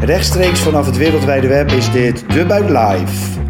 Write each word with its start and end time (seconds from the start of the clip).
Rechtstreeks 0.00 0.60
vanaf 0.60 0.86
het 0.86 0.96
wereldwijde 0.96 1.48
web 1.48 1.70
is 1.70 1.90
dit 1.90 2.32
De 2.32 2.46
Buik 2.46 2.68
Live. 2.68 3.40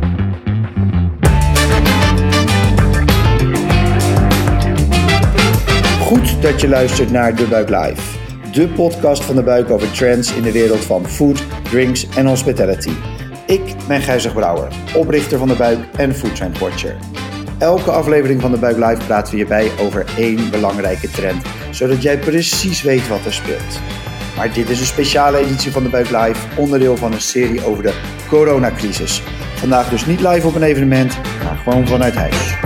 Goed 6.00 6.42
dat 6.42 6.60
je 6.60 6.68
luistert 6.68 7.10
naar 7.10 7.34
De 7.34 7.44
Buik 7.44 7.68
Live. 7.68 8.18
De 8.52 8.68
podcast 8.68 9.24
van 9.24 9.34
De 9.34 9.42
Buik 9.42 9.70
over 9.70 9.90
trends 9.90 10.34
in 10.34 10.42
de 10.42 10.52
wereld 10.52 10.84
van 10.84 11.06
food, 11.06 11.44
drinks 11.62 12.08
en 12.08 12.26
hospitality. 12.26 12.92
Ik 13.46 13.74
ben 13.88 14.00
Gijzig 14.00 14.34
Brouwer, 14.34 14.68
oprichter 14.94 15.38
van 15.38 15.48
De 15.48 15.56
Buik 15.56 15.78
en 15.96 16.14
Foodtrend 16.14 16.58
Watcher. 16.58 16.96
Elke 17.58 17.90
aflevering 17.90 18.40
van 18.40 18.50
De 18.50 18.58
Buik 18.58 18.76
Live 18.76 19.06
praten 19.06 19.30
we 19.30 19.36
hierbij 19.36 19.70
over 19.80 20.04
één 20.16 20.50
belangrijke 20.50 21.10
trend, 21.10 21.42
zodat 21.70 22.02
jij 22.02 22.18
precies 22.18 22.82
weet 22.82 23.08
wat 23.08 23.24
er 23.24 23.32
speelt. 23.32 23.80
Maar 24.38 24.52
dit 24.52 24.68
is 24.68 24.80
een 24.80 24.86
speciale 24.86 25.38
editie 25.38 25.72
van 25.72 25.82
De 25.82 25.88
Buik 25.88 26.10
Live, 26.10 26.60
onderdeel 26.60 26.96
van 26.96 27.12
een 27.12 27.20
serie 27.20 27.64
over 27.64 27.82
de 27.82 28.00
coronacrisis. 28.28 29.22
Vandaag 29.54 29.88
dus 29.88 30.06
niet 30.06 30.20
live 30.20 30.46
op 30.46 30.54
een 30.54 30.62
evenement, 30.62 31.18
maar 31.44 31.56
gewoon 31.56 31.86
vanuit 31.86 32.14
huis. 32.14 32.56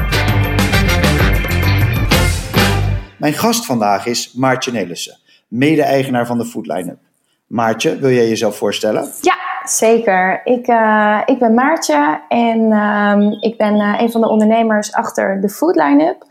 Mijn 3.18 3.32
gast 3.32 3.66
vandaag 3.66 4.06
is 4.06 4.32
Maartje 4.32 4.72
Nelissen, 4.72 5.18
mede-eigenaar 5.48 6.26
van 6.26 6.38
de 6.38 6.44
Foodline-up. 6.44 6.98
Maartje, 7.46 7.98
wil 7.98 8.10
jij 8.10 8.28
jezelf 8.28 8.56
voorstellen? 8.56 9.12
Ja, 9.20 9.36
zeker. 9.64 10.40
Ik, 10.44 10.68
uh, 10.68 11.20
ik 11.26 11.38
ben 11.38 11.54
Maartje 11.54 12.20
en 12.28 12.72
um, 12.72 13.36
ik 13.40 13.56
ben 13.56 13.74
uh, 13.74 14.00
een 14.00 14.10
van 14.10 14.20
de 14.20 14.28
ondernemers 14.28 14.92
achter 14.92 15.40
de 15.40 15.48
Foodline-up. 15.48 16.24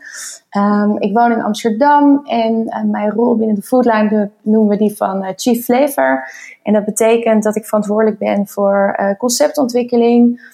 Um, 0.56 0.98
ik 0.98 1.12
woon 1.12 1.32
in 1.32 1.42
Amsterdam 1.42 2.20
en 2.24 2.52
uh, 2.52 2.82
mijn 2.90 3.10
rol 3.10 3.36
binnen 3.36 3.56
de 3.56 3.62
Foodline-up 3.62 4.30
noemen 4.42 4.68
we 4.68 4.76
die 4.76 4.96
van 4.96 5.32
Chief 5.36 5.64
Flavor. 5.64 6.28
En 6.62 6.72
dat 6.72 6.84
betekent 6.84 7.42
dat 7.42 7.56
ik 7.56 7.64
verantwoordelijk 7.64 8.18
ben 8.18 8.46
voor 8.46 8.96
conceptontwikkeling, 9.18 10.50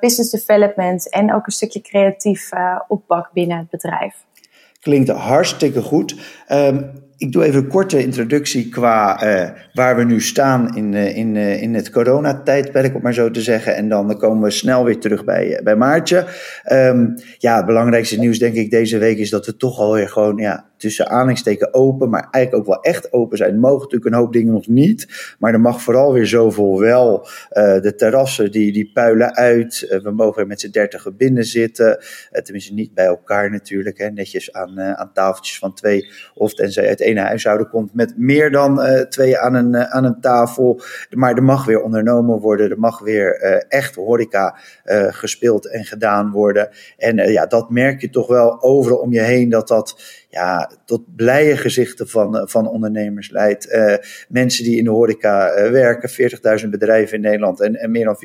business 0.00 0.30
development 0.30 1.10
en 1.10 1.34
ook 1.34 1.46
een 1.46 1.52
stukje 1.52 1.80
creatief 1.80 2.50
oppak 2.88 3.30
binnen 3.32 3.58
het 3.58 3.70
bedrijf. 3.70 4.14
Klinkt 4.80 5.08
hartstikke 5.08 5.82
goed. 5.82 6.16
Um, 6.48 7.08
ik 7.20 7.32
doe 7.32 7.44
even 7.44 7.62
een 7.62 7.68
korte 7.68 8.02
introductie 8.02 8.68
qua 8.68 9.24
uh, 9.24 9.50
waar 9.72 9.96
we 9.96 10.04
nu 10.04 10.20
staan 10.20 10.76
in, 10.76 10.92
uh, 10.92 11.16
in, 11.16 11.34
uh, 11.34 11.62
in 11.62 11.74
het 11.74 11.90
coronatijdperk, 11.90 12.94
om 12.94 13.02
maar 13.02 13.14
zo 13.14 13.30
te 13.30 13.40
zeggen. 13.40 13.76
En 13.76 13.88
dan 13.88 14.18
komen 14.18 14.42
we 14.42 14.50
snel 14.50 14.84
weer 14.84 14.98
terug 14.98 15.24
bij, 15.24 15.60
bij 15.64 15.76
Maartje. 15.76 16.26
Um, 16.72 17.14
ja, 17.38 17.56
het 17.56 17.66
belangrijkste 17.66 18.18
nieuws 18.18 18.38
denk 18.38 18.54
ik 18.54 18.70
deze 18.70 18.98
week 18.98 19.18
is 19.18 19.30
dat 19.30 19.46
we 19.46 19.56
toch 19.56 19.78
alweer 19.78 20.08
gewoon 20.08 20.36
ja, 20.36 20.68
tussen 20.76 21.08
aanhalingstekens 21.08 21.72
open, 21.72 22.10
maar 22.10 22.28
eigenlijk 22.30 22.68
ook 22.68 22.74
wel 22.74 22.82
echt 22.82 23.12
open 23.12 23.36
zijn. 23.36 23.52
Er 23.52 23.58
mogen 23.58 23.80
natuurlijk 23.80 24.14
een 24.14 24.20
hoop 24.20 24.32
dingen 24.32 24.52
nog 24.52 24.66
niet, 24.66 25.34
maar 25.38 25.52
er 25.52 25.60
mag 25.60 25.82
vooral 25.82 26.12
weer 26.12 26.26
zoveel 26.26 26.80
wel. 26.80 27.28
De 27.50 27.94
terrassen 27.96 28.50
die, 28.50 28.72
die 28.72 28.90
puilen 28.92 29.34
uit. 29.34 30.00
We 30.02 30.10
mogen 30.10 30.42
er 30.42 30.48
met 30.48 30.60
z'n 30.60 30.70
dertigen 30.70 31.16
binnen 31.16 31.44
zitten. 31.44 31.98
Tenminste 32.42 32.74
niet 32.74 32.94
bij 32.94 33.06
elkaar 33.06 33.50
natuurlijk, 33.50 33.98
hè, 33.98 34.10
netjes 34.10 34.52
aan, 34.52 34.80
aan 34.80 35.12
tafeltjes 35.12 35.58
van 35.58 35.74
twee. 35.74 36.10
Of 36.34 36.54
tenzij 36.54 36.88
uit 36.88 37.00
ene 37.10 37.20
huishouden 37.20 37.68
komt 37.68 37.94
met 37.94 38.14
meer 38.16 38.50
dan 38.50 38.80
twee 39.08 39.38
aan 39.38 39.54
een, 39.54 39.76
aan 39.76 40.04
een 40.04 40.20
tafel. 40.20 40.80
Maar 41.10 41.34
er 41.34 41.42
mag 41.42 41.64
weer 41.64 41.82
ondernomen 41.82 42.38
worden. 42.38 42.70
Er 42.70 42.78
mag 42.78 42.98
weer 42.98 43.40
echt 43.68 43.94
horeca 43.94 44.58
gespeeld 45.10 45.70
en 45.70 45.84
gedaan 45.84 46.30
worden. 46.30 46.68
En 46.96 47.16
ja, 47.16 47.46
dat 47.46 47.70
merk 47.70 48.00
je 48.00 48.10
toch 48.10 48.26
wel 48.26 48.62
overal 48.62 48.98
om 48.98 49.12
je 49.12 49.20
heen 49.20 49.48
dat 49.48 49.68
dat 49.68 50.18
ja, 50.30 50.70
tot 50.84 51.16
blije 51.16 51.56
gezichten 51.56 52.08
van, 52.08 52.38
eh, 52.38 52.42
van 52.46 52.68
ondernemers 52.68 53.30
leidt. 53.30 53.78
Mensen 54.28 54.64
die 54.64 54.76
in 54.76 54.84
de 54.84 54.90
horeca 54.90 55.52
werken, 55.70 56.10
40.000 56.62 56.68
bedrijven 56.70 57.14
in 57.16 57.20
Nederland 57.20 57.60
en, 57.60 57.76
en 57.76 57.90
meer 57.90 58.04
dan 58.04 58.16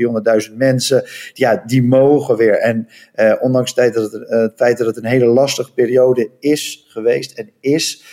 400.000 0.49 0.55
mensen, 0.55 1.03
ja, 1.33 1.63
die 1.65 1.83
mogen 1.83 2.37
weer. 2.37 2.59
En 2.59 2.87
ondanks 3.39 3.69
het 3.69 3.79
feit 3.79 3.93
dat 3.93 4.11
het, 4.11 4.29
het 4.29 4.53
feit 4.55 4.77
dat 4.77 4.87
het 4.87 4.97
een 4.97 5.05
hele 5.05 5.25
lastige 5.25 5.73
periode 5.73 6.29
is 6.39 6.85
geweest 6.87 7.37
en 7.37 7.49
is, 7.59 8.03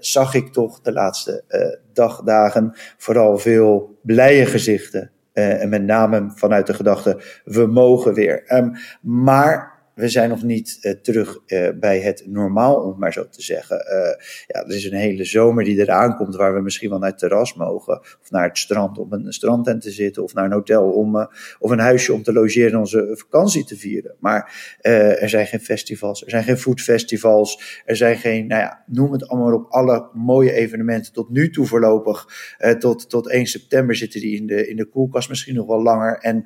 zag 0.00 0.34
ik 0.34 0.52
toch 0.52 0.80
de 0.80 0.92
laatste 0.92 1.44
dagdagen 1.92 2.72
vooral 2.96 3.38
veel 3.38 3.98
blije 4.02 4.46
gezichten. 4.46 5.10
en 5.32 5.68
met 5.68 5.82
name 5.82 6.30
vanuit 6.34 6.66
de 6.66 6.74
gedachte, 6.74 7.20
we 7.44 7.66
mogen 7.66 8.14
weer. 8.14 8.42
Um, 8.52 8.72
maar 9.00 9.75
we 9.96 10.08
zijn 10.08 10.28
nog 10.28 10.42
niet 10.42 10.78
uh, 10.80 10.92
terug 10.92 11.38
uh, 11.46 11.68
bij 11.80 12.00
het 12.00 12.22
normaal, 12.26 12.74
om 12.82 12.88
het 12.88 12.98
maar 12.98 13.12
zo 13.12 13.28
te 13.28 13.42
zeggen. 13.42 13.76
Uh, 13.76 14.24
ja, 14.46 14.64
er 14.64 14.74
is 14.74 14.84
een 14.84 14.96
hele 14.96 15.24
zomer 15.24 15.64
die 15.64 15.80
eraan 15.80 16.16
komt 16.16 16.36
waar 16.36 16.54
we 16.54 16.60
misschien 16.60 16.90
wel 16.90 16.98
naar 16.98 17.10
het 17.10 17.18
terras 17.18 17.54
mogen. 17.54 18.00
Of 18.00 18.30
naar 18.30 18.48
het 18.48 18.58
strand 18.58 18.98
om 18.98 19.12
een 19.12 19.32
strandtent 19.32 19.82
te 19.82 19.90
zitten. 19.90 20.22
Of 20.22 20.34
naar 20.34 20.44
een 20.44 20.52
hotel 20.52 20.90
om, 20.90 21.28
of 21.58 21.70
een 21.70 21.78
huisje 21.78 22.12
om 22.12 22.22
te 22.22 22.32
logeren 22.32 22.70
en 22.70 22.78
onze 22.78 23.10
vakantie 23.12 23.64
te 23.64 23.76
vieren. 23.76 24.14
Maar 24.20 24.76
er 24.80 25.28
zijn 25.28 25.46
geen 25.46 25.60
festivals, 25.60 26.24
er 26.24 26.30
zijn 26.30 26.44
geen 26.44 26.58
foodfestivals. 26.58 27.82
Er 27.84 27.96
zijn 27.96 28.16
geen, 28.16 28.46
nou 28.46 28.62
ja, 28.62 28.84
noem 28.86 29.12
het 29.12 29.28
allemaal 29.28 29.54
op, 29.54 29.70
alle 29.70 30.08
mooie 30.12 30.52
evenementen. 30.52 31.12
Tot 31.12 31.30
nu 31.30 31.50
toe 31.50 31.66
voorlopig, 31.66 32.28
tot, 32.78 33.10
tot 33.10 33.30
1 33.30 33.46
september 33.46 33.96
zitten 33.96 34.20
die 34.20 34.36
in 34.36 34.46
de, 34.46 34.68
in 34.68 34.76
de 34.76 34.84
koelkast, 34.84 35.28
misschien 35.28 35.54
nog 35.54 35.66
wel 35.66 35.82
langer. 35.82 36.18
En 36.18 36.44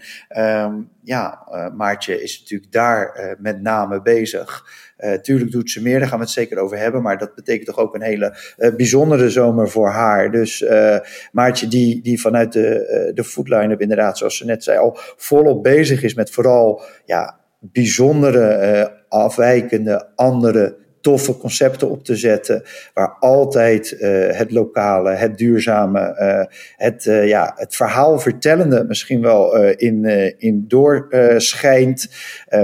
um, 0.65 0.91
ja, 1.03 1.49
Maartje 1.77 2.23
is 2.23 2.41
natuurlijk 2.41 2.73
daar 2.73 3.39
met 3.43 3.63
name 3.63 4.03
bezig. 4.03 4.65
Uh, 4.99 5.13
tuurlijk 5.13 5.51
doet 5.51 5.71
ze 5.71 5.83
meer, 5.83 5.99
daar 5.99 6.09
gaan 6.09 6.19
we 6.19 6.25
het 6.25 6.33
zeker 6.33 6.59
over 6.59 6.79
hebben. 6.79 7.03
Maar 7.03 7.19
dat 7.19 7.35
betekent 7.35 7.67
toch 7.67 7.79
ook 7.79 7.95
een 7.95 8.03
hele 8.03 8.37
uh, 8.59 8.75
bijzondere 8.75 9.31
zomer 9.31 9.69
voor 9.69 9.89
haar. 9.89 10.31
Dus 10.31 10.61
uh, 10.61 10.99
Maartje, 11.33 11.69
die, 11.69 12.03
die 12.03 12.21
vanuit 12.21 12.53
de, 12.53 13.11
de 13.15 13.25
foodline-up 13.25 13.81
inderdaad, 13.81 14.19
zoals 14.19 14.37
ze 14.37 14.45
net 14.45 14.65
zei, 14.65 14.79
al 14.79 14.99
volop 15.17 15.63
bezig 15.63 16.03
is 16.03 16.15
met 16.15 16.31
vooral 16.31 16.83
ja, 17.05 17.41
bijzondere, 17.59 19.05
afwijkende, 19.09 20.09
andere 20.15 20.77
toffe 21.01 21.37
concepten 21.37 21.91
op 21.91 22.05
te 22.05 22.17
zetten. 22.17 22.63
Waar 22.95 23.17
altijd 23.21 23.93
uh, 23.93 24.27
het 24.31 24.51
lokale, 24.51 25.11
het 25.11 25.39
duurzame, 25.39 26.17
uh, 26.21 26.57
het, 26.77 27.05
uh, 27.05 27.29
ja, 27.29 27.53
het 27.57 27.77
verhaal 27.77 28.19
vertellende 28.19 28.85
misschien 28.85 29.21
wel 29.21 29.57
in, 29.67 30.05
in 30.39 30.65
doorschijnt. 30.69 32.09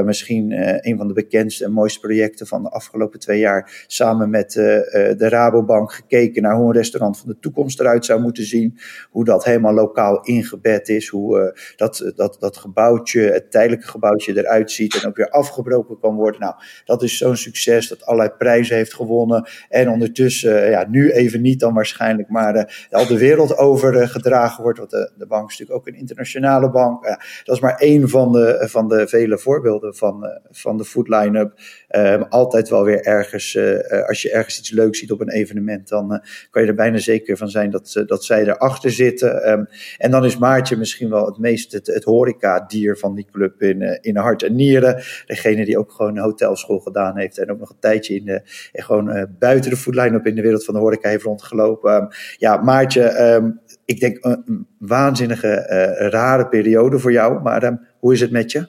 misschien 0.05 0.53
een 0.89 0.97
van 0.97 1.09
de 1.09 1.15
bekendste 1.15 1.65
en 1.65 1.73
mooiste 1.73 2.01
projecten 2.01 2.47
van 2.47 2.63
de 2.63 2.69
afgelopen 2.69 3.21
twee 3.21 3.39
jaar. 3.39 3.85
Samen 3.87 4.31
met 4.31 4.53
de 4.53 5.29
Rabobank 5.29 5.93
gekeken 5.93 6.43
naar 6.43 6.55
hoe 6.57 6.67
een 6.67 6.77
restaurant 6.77 7.19
van 7.19 7.29
de 7.29 7.39
toekomst 7.41 7.81
eruit 7.81 8.05
zou 8.05 8.21
moeten 8.21 8.45
zien. 8.45 8.79
Hoe 9.11 9.25
dat 9.25 9.45
helemaal 9.45 9.75
lokaal 9.75 10.21
ingebed 10.21 10.89
is. 10.89 11.09
Hoe 11.09 11.59
dat, 11.77 12.13
dat, 12.15 12.37
dat 12.41 12.57
gebouwtje, 12.57 13.21
het 13.21 13.51
tijdelijke 13.51 13.87
gebouwtje 13.87 14.39
eruit 14.39 14.71
ziet 14.71 15.01
en 15.03 15.09
ook 15.09 15.17
weer 15.17 15.31
afgebroken 15.31 15.99
kan 16.01 16.15
worden. 16.15 16.41
Nou, 16.41 16.55
dat 16.85 17.03
is 17.03 17.19
zo'n 17.19 17.37
succes 17.37 17.89
dat 17.89 18.05
allerlei 18.05 18.26
prijzen 18.31 18.77
heeft 18.77 18.95
gewonnen. 18.95 19.49
En 19.69 19.91
ondertussen, 19.91 20.63
eh, 20.63 20.71
ja, 20.71 20.87
nu 20.89 21.11
even 21.11 21.41
niet 21.41 21.61
dan 21.61 21.75
waarschijnlijk, 21.75 22.29
maar 22.29 22.57
uh, 22.57 22.63
al 22.91 23.07
de 23.07 23.19
wereld 23.19 23.57
over 23.57 23.95
uh, 23.95 24.09
gedragen 24.09 24.63
wordt. 24.63 24.79
Want 24.79 24.91
de, 24.91 25.11
de 25.19 25.27
bank 25.27 25.51
is 25.51 25.59
natuurlijk 25.59 25.87
ook 25.89 25.95
een 25.95 26.01
internationale 26.01 26.71
bank. 26.71 27.05
dat 27.45 27.55
is 27.55 27.61
maar 27.61 27.77
één 27.77 28.09
van 28.09 28.33
de, 28.33 28.65
van 28.69 28.89
de 28.89 29.09
vele 29.09 29.39
voorbeelden 29.39 29.95
van, 29.95 30.41
van 30.51 30.77
de 30.77 30.85
food 30.85 31.09
line-up. 31.09 31.53
Um, 31.97 32.23
altijd 32.23 32.69
wel 32.69 32.85
weer 32.85 33.01
ergens, 33.01 33.59
als 34.07 34.23
je 34.23 34.31
ergens 34.31 34.59
iets 34.59 34.71
leuks 34.71 34.99
ziet 34.99 35.13
op 35.13 35.21
een 35.21 35.31
evenement, 35.31 35.89
dan 35.89 36.23
kan 36.51 36.63
je 36.63 36.69
er 36.69 36.75
bijna 36.75 36.99
zeker 36.99 37.37
van 37.37 37.49
zijn 37.49 37.71
dat, 37.71 38.05
dat 38.07 38.25
zij 38.25 38.43
erachter 38.43 38.91
zitten. 38.91 39.51
Um, 39.51 39.67
en 39.99 40.11
dan 40.11 40.25
is 40.25 40.39
Maartje 40.39 40.77
misschien 40.77 41.11
wel 41.11 41.27
het 41.27 41.39
meest 41.39 41.73
het, 41.73 41.87
het 41.87 42.05
horeca-dier 42.05 42.99
van 42.99 43.15
die 43.15 43.27
club 43.33 43.63
in, 43.63 43.99
in 44.01 44.17
hart 44.17 44.43
en 44.43 44.55
nieren. 44.55 45.03
Degene 45.27 45.65
die 45.65 45.79
ook 45.79 45.93
gewoon 45.93 46.17
een 46.17 46.23
hotelschool 46.23 46.79
gedaan 46.79 47.19
heeft 47.19 47.39
en 47.39 47.51
ook 47.51 47.59
nog 47.59 47.71
een 47.71 47.79
tijdje 47.81 48.15
in 48.17 48.25
de, 48.25 48.41
gewoon 48.73 49.17
uh, 49.17 49.23
buiten 49.39 49.71
de 49.71 49.77
voetlijn 49.77 50.15
op 50.15 50.27
in 50.27 50.35
de 50.35 50.43
wereld 50.43 50.65
van 50.65 50.75
de 50.75 50.81
horeca 50.81 51.09
heeft 51.09 51.25
rondgelopen. 51.25 51.95
Um, 51.95 52.09
ja, 52.37 52.57
Maartje, 52.57 53.21
um, 53.21 53.61
ik 53.85 54.01
denk 54.01 54.19
een 54.21 54.67
waanzinnige, 54.79 55.67
uh, 55.71 56.09
rare 56.09 56.49
periode 56.49 56.99
voor 56.99 57.13
jou. 57.13 57.43
Maar 57.43 57.63
um, 57.63 57.87
hoe 57.99 58.13
is 58.13 58.21
het 58.21 58.31
met 58.31 58.53
je? 58.53 58.69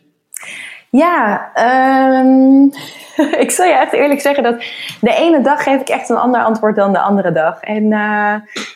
Ja, 0.89 1.51
ik 3.43 3.51
zal 3.51 3.65
je 3.65 3.73
echt 3.73 3.93
eerlijk 3.93 4.21
zeggen 4.21 4.43
dat 4.43 4.63
de 5.01 5.15
ene 5.15 5.41
dag 5.41 5.63
geef 5.63 5.81
ik 5.81 5.89
echt 5.89 6.09
een 6.09 6.17
ander 6.17 6.43
antwoord 6.43 6.75
dan 6.75 6.93
de 6.93 6.99
andere 6.99 7.31
dag. 7.31 7.61
En 7.61 7.87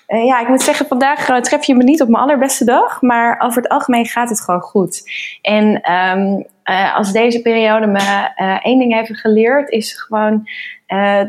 ja, 0.06 0.40
ik 0.42 0.48
moet 0.48 0.62
zeggen, 0.62 0.88
vandaag 0.88 1.30
uh, 1.30 1.38
tref 1.38 1.64
je 1.64 1.76
me 1.76 1.84
niet 1.84 2.02
op 2.02 2.10
mijn 2.10 2.24
allerbeste 2.24 2.66
dag, 2.66 3.02
maar 3.02 3.40
over 3.40 3.62
het 3.62 3.72
algemeen 3.72 4.06
gaat 4.06 4.30
het 4.30 4.42
gewoon 4.42 4.62
goed. 4.62 5.04
En 5.42 5.92
um, 5.92 6.46
als 6.96 7.12
deze 7.12 7.42
periode 7.42 7.88
me 7.88 8.30
één 8.64 8.80
ding 8.80 8.94
heeft 8.94 9.20
geleerd, 9.20 9.70
is 9.70 10.02
gewoon 10.02 10.48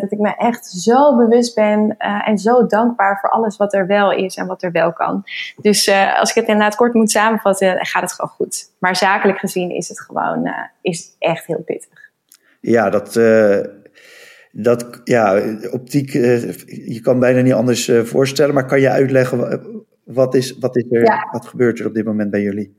dat 0.01 0.13
ik 0.13 0.19
me 0.19 0.35
echt 0.37 0.67
zo 0.67 1.17
bewust 1.17 1.55
ben 1.55 1.97
en 2.25 2.39
zo 2.39 2.67
dankbaar 2.67 3.19
voor 3.21 3.31
alles 3.31 3.57
wat 3.57 3.75
er 3.75 3.87
wel 3.87 4.13
is 4.13 4.37
en 4.37 4.47
wat 4.47 4.63
er 4.63 4.73
wel 4.73 4.93
kan. 4.93 5.25
Dus 5.57 5.91
als 6.19 6.31
ik 6.31 6.35
het 6.35 6.47
inderdaad 6.49 6.77
kort 6.77 6.95
moet 6.95 7.11
samenvatten, 7.11 7.87
gaat 7.87 8.03
het 8.03 8.13
gewoon 8.13 8.31
goed. 8.31 8.71
Maar 8.79 8.97
zakelijk 8.97 9.39
gezien 9.39 9.71
is 9.71 9.89
het 9.89 10.01
gewoon 10.01 10.51
is 10.81 11.17
echt 11.19 11.47
heel 11.47 11.63
pittig. 11.65 12.11
Ja, 12.61 12.91
dat, 12.91 13.21
dat 14.53 15.01
ja, 15.05 15.43
optiek, 15.71 16.13
je 16.13 17.01
kan 17.03 17.19
bijna 17.19 17.41
niet 17.41 17.53
anders 17.53 17.91
voorstellen, 18.03 18.55
maar 18.55 18.67
kan 18.67 18.81
je 18.81 18.91
uitleggen 18.91 19.61
Wat, 20.05 20.35
is, 20.35 20.59
wat, 20.59 20.77
is 20.77 20.85
er, 20.91 21.29
wat 21.31 21.47
gebeurt 21.47 21.79
er 21.79 21.87
op 21.87 21.95
dit 21.95 22.05
moment 22.05 22.31
bij 22.31 22.43
jullie? 22.43 22.79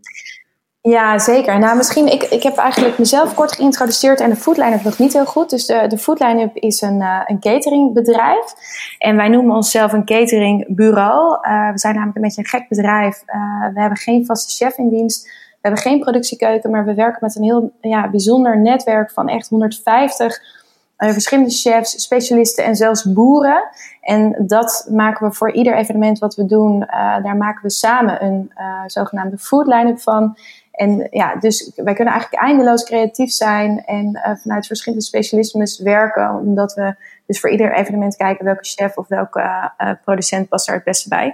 Ja, 0.90 1.20
zeker. 1.20 1.60
Nou, 1.60 1.78
misschien, 1.78 2.08
ik, 2.08 2.24
ik 2.24 2.44
heb 2.44 2.58
eigenlijk 2.58 2.98
mezelf 2.98 3.34
kort 3.34 3.52
geïntroduceerd 3.52 4.20
en 4.20 4.30
de 4.30 4.36
Foodline 4.36 4.80
nog 4.84 4.98
niet 4.98 5.14
heel 5.14 5.26
goed. 5.26 5.50
Dus 5.50 5.66
de, 5.66 5.88
de 5.88 5.98
Foodline 5.98 6.52
is 6.54 6.82
een, 6.82 7.00
uh, 7.00 7.22
een 7.26 7.40
cateringbedrijf. 7.40 8.54
En 8.98 9.16
wij 9.16 9.28
noemen 9.28 9.56
onszelf 9.56 9.94
een 9.94 10.06
cateringbureau. 10.06 11.48
Uh, 11.48 11.72
we 11.72 11.80
zijn 11.80 11.94
namelijk 11.94 12.16
een 12.16 12.22
beetje 12.22 12.42
een 12.42 12.48
gek 12.48 12.68
bedrijf. 12.68 13.24
Uh, 13.28 13.74
we 13.74 13.80
hebben 13.80 13.98
geen 13.98 14.26
vaste 14.26 14.66
chef 14.66 14.78
in 14.78 14.90
dienst. 14.90 15.24
We 15.26 15.70
hebben 15.70 15.82
geen 15.82 16.00
productiekeuken, 16.00 16.72
maar 16.72 16.86
we 16.86 16.94
werken 16.94 17.20
met 17.22 17.36
een 17.36 17.44
heel 17.44 17.72
ja, 17.82 18.10
bijzonder 18.10 18.62
netwerk 18.62 19.12
van 19.12 19.28
echt 19.28 19.50
150 19.50 20.62
verschillende 20.98 21.50
chefs, 21.50 22.02
specialisten 22.02 22.64
en 22.64 22.76
zelfs 22.76 23.14
boeren. 23.14 23.64
En 24.02 24.36
dat 24.48 24.88
maken 24.92 25.28
we 25.28 25.34
voor 25.34 25.52
ieder 25.52 25.76
evenement 25.76 26.20
wat 26.20 26.36
we 26.36 26.46
doen. 26.46 26.80
daar 27.24 27.38
maken 27.38 27.62
we 27.62 27.70
samen 27.70 28.24
een 28.24 28.52
zogenaamde 28.88 29.38
foodline 29.38 29.98
van. 29.98 30.38
En 30.74 31.08
ja, 31.12 31.36
dus 31.36 31.72
wij 31.76 31.94
kunnen 31.94 32.14
eigenlijk 32.14 32.44
eindeloos 32.44 32.84
creatief 32.84 33.32
zijn 33.32 33.86
en 33.86 34.10
uh, 34.14 34.36
vanuit 34.36 34.68
verschillende 34.68 35.06
specialismes 35.06 35.80
werken, 35.80 36.30
omdat 36.30 36.74
we 36.74 36.96
dus 37.26 37.40
voor 37.40 37.50
ieder 37.50 37.74
evenement 37.74 38.16
kijken 38.16 38.46
welke 38.46 38.64
chef 38.64 38.98
of 38.98 39.08
welke 39.08 39.72
uh, 39.78 39.92
producent 40.04 40.50
past 40.50 40.66
daar 40.66 40.76
het 40.76 40.84
beste 40.84 41.10
bij. 41.10 41.26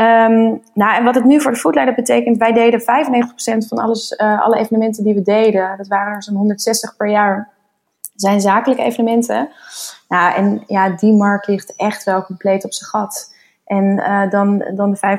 Um, 0.00 0.62
nou, 0.74 0.94
en 0.94 1.04
wat 1.04 1.14
het 1.14 1.24
nu 1.24 1.40
voor 1.40 1.52
de 1.52 1.58
foodleider 1.58 1.94
betekent, 1.94 2.36
wij 2.36 2.52
deden 2.52 2.80
95% 2.80 2.84
van 3.68 3.78
alles, 3.78 4.16
alle 4.16 4.58
evenementen 4.58 5.04
die 5.04 5.14
we 5.14 5.22
deden, 5.22 5.76
dat 5.76 5.88
waren 5.88 6.14
er 6.14 6.22
zo'n 6.22 6.36
160 6.36 6.96
per 6.96 7.08
jaar, 7.08 7.48
zijn 8.14 8.40
zakelijke 8.40 8.82
evenementen. 8.82 9.48
Nou, 10.08 10.34
en 10.34 10.62
ja, 10.66 10.88
die 10.88 11.12
markt 11.12 11.46
ligt 11.46 11.76
echt 11.76 12.04
wel 12.04 12.24
compleet 12.24 12.64
op 12.64 12.72
zijn 12.72 12.90
gat. 12.90 13.36
En 13.68 13.84
uh, 13.84 14.30
dan, 14.30 14.64
dan 14.74 14.90
de 14.90 15.18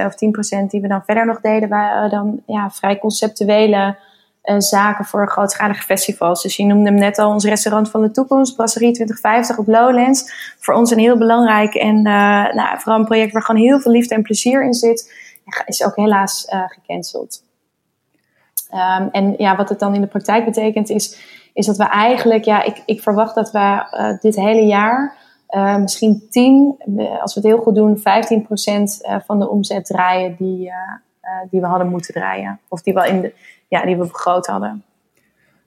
5% 0.00 0.06
of 0.06 0.14
10% 0.62 0.66
die 0.68 0.80
we 0.80 0.88
dan 0.88 1.04
verder 1.04 1.26
nog 1.26 1.40
deden, 1.40 1.68
waren 1.68 2.10
dan 2.10 2.42
ja, 2.46 2.70
vrij 2.70 2.98
conceptuele 2.98 3.96
zaken 4.58 5.04
voor 5.04 5.30
grootschalige 5.30 5.82
festivals. 5.82 6.42
Dus 6.42 6.56
je 6.56 6.64
noemde 6.64 6.90
hem 6.90 6.98
net 6.98 7.18
al 7.18 7.30
ons 7.30 7.44
restaurant 7.44 7.90
van 7.90 8.02
de 8.02 8.10
toekomst, 8.10 8.56
Brasserie 8.56 8.92
2050 8.92 9.58
op 9.58 9.66
Lowlands. 9.66 10.54
Voor 10.58 10.74
ons 10.74 10.90
een 10.90 10.98
heel 10.98 11.18
belangrijk 11.18 11.74
en 11.74 12.02
nou, 12.02 12.78
vooral 12.78 12.98
een 12.98 13.04
project 13.04 13.32
waar 13.32 13.42
gewoon 13.42 13.60
heel 13.60 13.80
veel 13.80 13.92
liefde 13.92 14.14
en 14.14 14.22
plezier 14.22 14.64
in 14.64 14.74
zit. 14.74 15.14
Is 15.66 15.84
ook 15.84 15.96
helaas 15.96 16.46
gecanceld. 16.66 17.42
Um, 18.74 19.08
en 19.12 19.34
ja, 19.38 19.56
wat 19.56 19.68
het 19.68 19.78
dan 19.78 19.94
in 19.94 20.00
de 20.00 20.06
praktijk 20.06 20.44
betekent 20.44 20.90
is, 20.90 21.18
is 21.54 21.66
dat 21.66 21.76
we 21.76 21.84
eigenlijk, 21.84 22.44
ja, 22.44 22.62
ik, 22.62 22.82
ik 22.86 23.02
verwacht 23.02 23.34
dat 23.34 23.50
we 23.50 24.16
dit 24.20 24.36
hele 24.36 24.66
jaar 24.66 25.21
uh, 25.52 25.76
misschien 25.76 26.26
10, 26.30 26.76
als 27.20 27.34
we 27.34 27.40
het 27.40 27.48
heel 27.48 27.58
goed 27.58 27.74
doen, 27.74 27.98
15% 27.98 28.00
uh, 28.02 29.16
van 29.26 29.38
de 29.38 29.48
omzet 29.48 29.84
draaien 29.84 30.34
die, 30.38 30.66
uh, 30.66 30.72
die 31.50 31.60
we 31.60 31.66
hadden 31.66 31.88
moeten 31.88 32.14
draaien. 32.14 32.60
Of 32.68 32.82
die 32.82 32.94
we, 32.94 33.08
in 33.08 33.20
de, 33.20 33.32
ja, 33.68 33.84
die 33.84 33.96
we 33.96 34.06
begroot 34.06 34.46
hadden. 34.46 34.84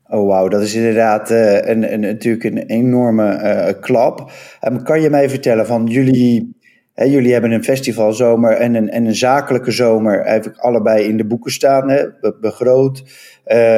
Oh 0.07 0.27
wauw, 0.27 0.47
dat 0.47 0.61
is 0.61 0.75
inderdaad 0.75 1.29
een, 1.29 1.93
een, 1.93 1.99
natuurlijk 1.99 2.43
een 2.43 2.57
enorme 2.57 3.77
klap. 3.79 4.31
Um, 4.61 4.83
kan 4.83 5.01
je 5.01 5.09
mij 5.09 5.29
vertellen 5.29 5.65
van 5.65 5.85
jullie, 5.85 6.57
hè, 6.93 7.03
jullie 7.03 7.33
hebben 7.33 7.51
een 7.51 7.63
festivalzomer 7.63 8.51
en 8.51 8.75
een, 8.75 8.89
en 8.89 9.05
een 9.05 9.15
zakelijke 9.15 9.71
zomer 9.71 10.21
eigenlijk 10.21 10.59
allebei 10.59 11.03
in 11.03 11.17
de 11.17 11.25
boeken 11.25 11.51
staan, 11.51 11.89
hè, 11.89 12.05
begroot. 12.41 13.03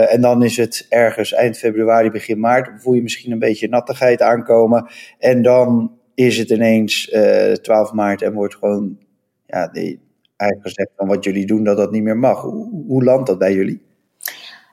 en 0.10 0.22
dan 0.22 0.44
is 0.44 0.58
het 0.58 0.86
ergens 0.90 1.34
eind 1.34 1.58
februari, 1.58 2.12
begin 2.12 2.40
maart, 2.40 2.82
voel 2.82 2.94
je 2.94 3.02
misschien 3.02 3.32
een 3.32 3.40
beetje 3.40 3.70
nattigheid 3.70 4.22
aankomen. 4.22 4.88
En 5.20 5.42
dan 5.42 5.97
is 6.18 6.38
het 6.38 6.50
ineens 6.50 7.10
uh, 7.10 7.52
eh, 7.52 7.58
12 7.58 7.94
maart 7.94 8.22
en 8.22 8.34
wordt 8.34 8.56
gewoon 8.56 8.98
ja, 9.46 9.72
eigenlijk 9.72 10.62
gezegd 10.62 10.90
van 10.96 11.08
wat 11.08 11.24
jullie 11.24 11.46
doen, 11.46 11.64
dat 11.64 11.78
dat 11.78 11.92
niet 11.92 12.04
meer 12.04 12.18
mag. 12.18 12.42
Hoe, 12.42 12.84
hoe 12.88 13.04
landt 13.04 13.28
dat 13.28 13.38
bij 13.38 13.54
jullie? 13.54 13.86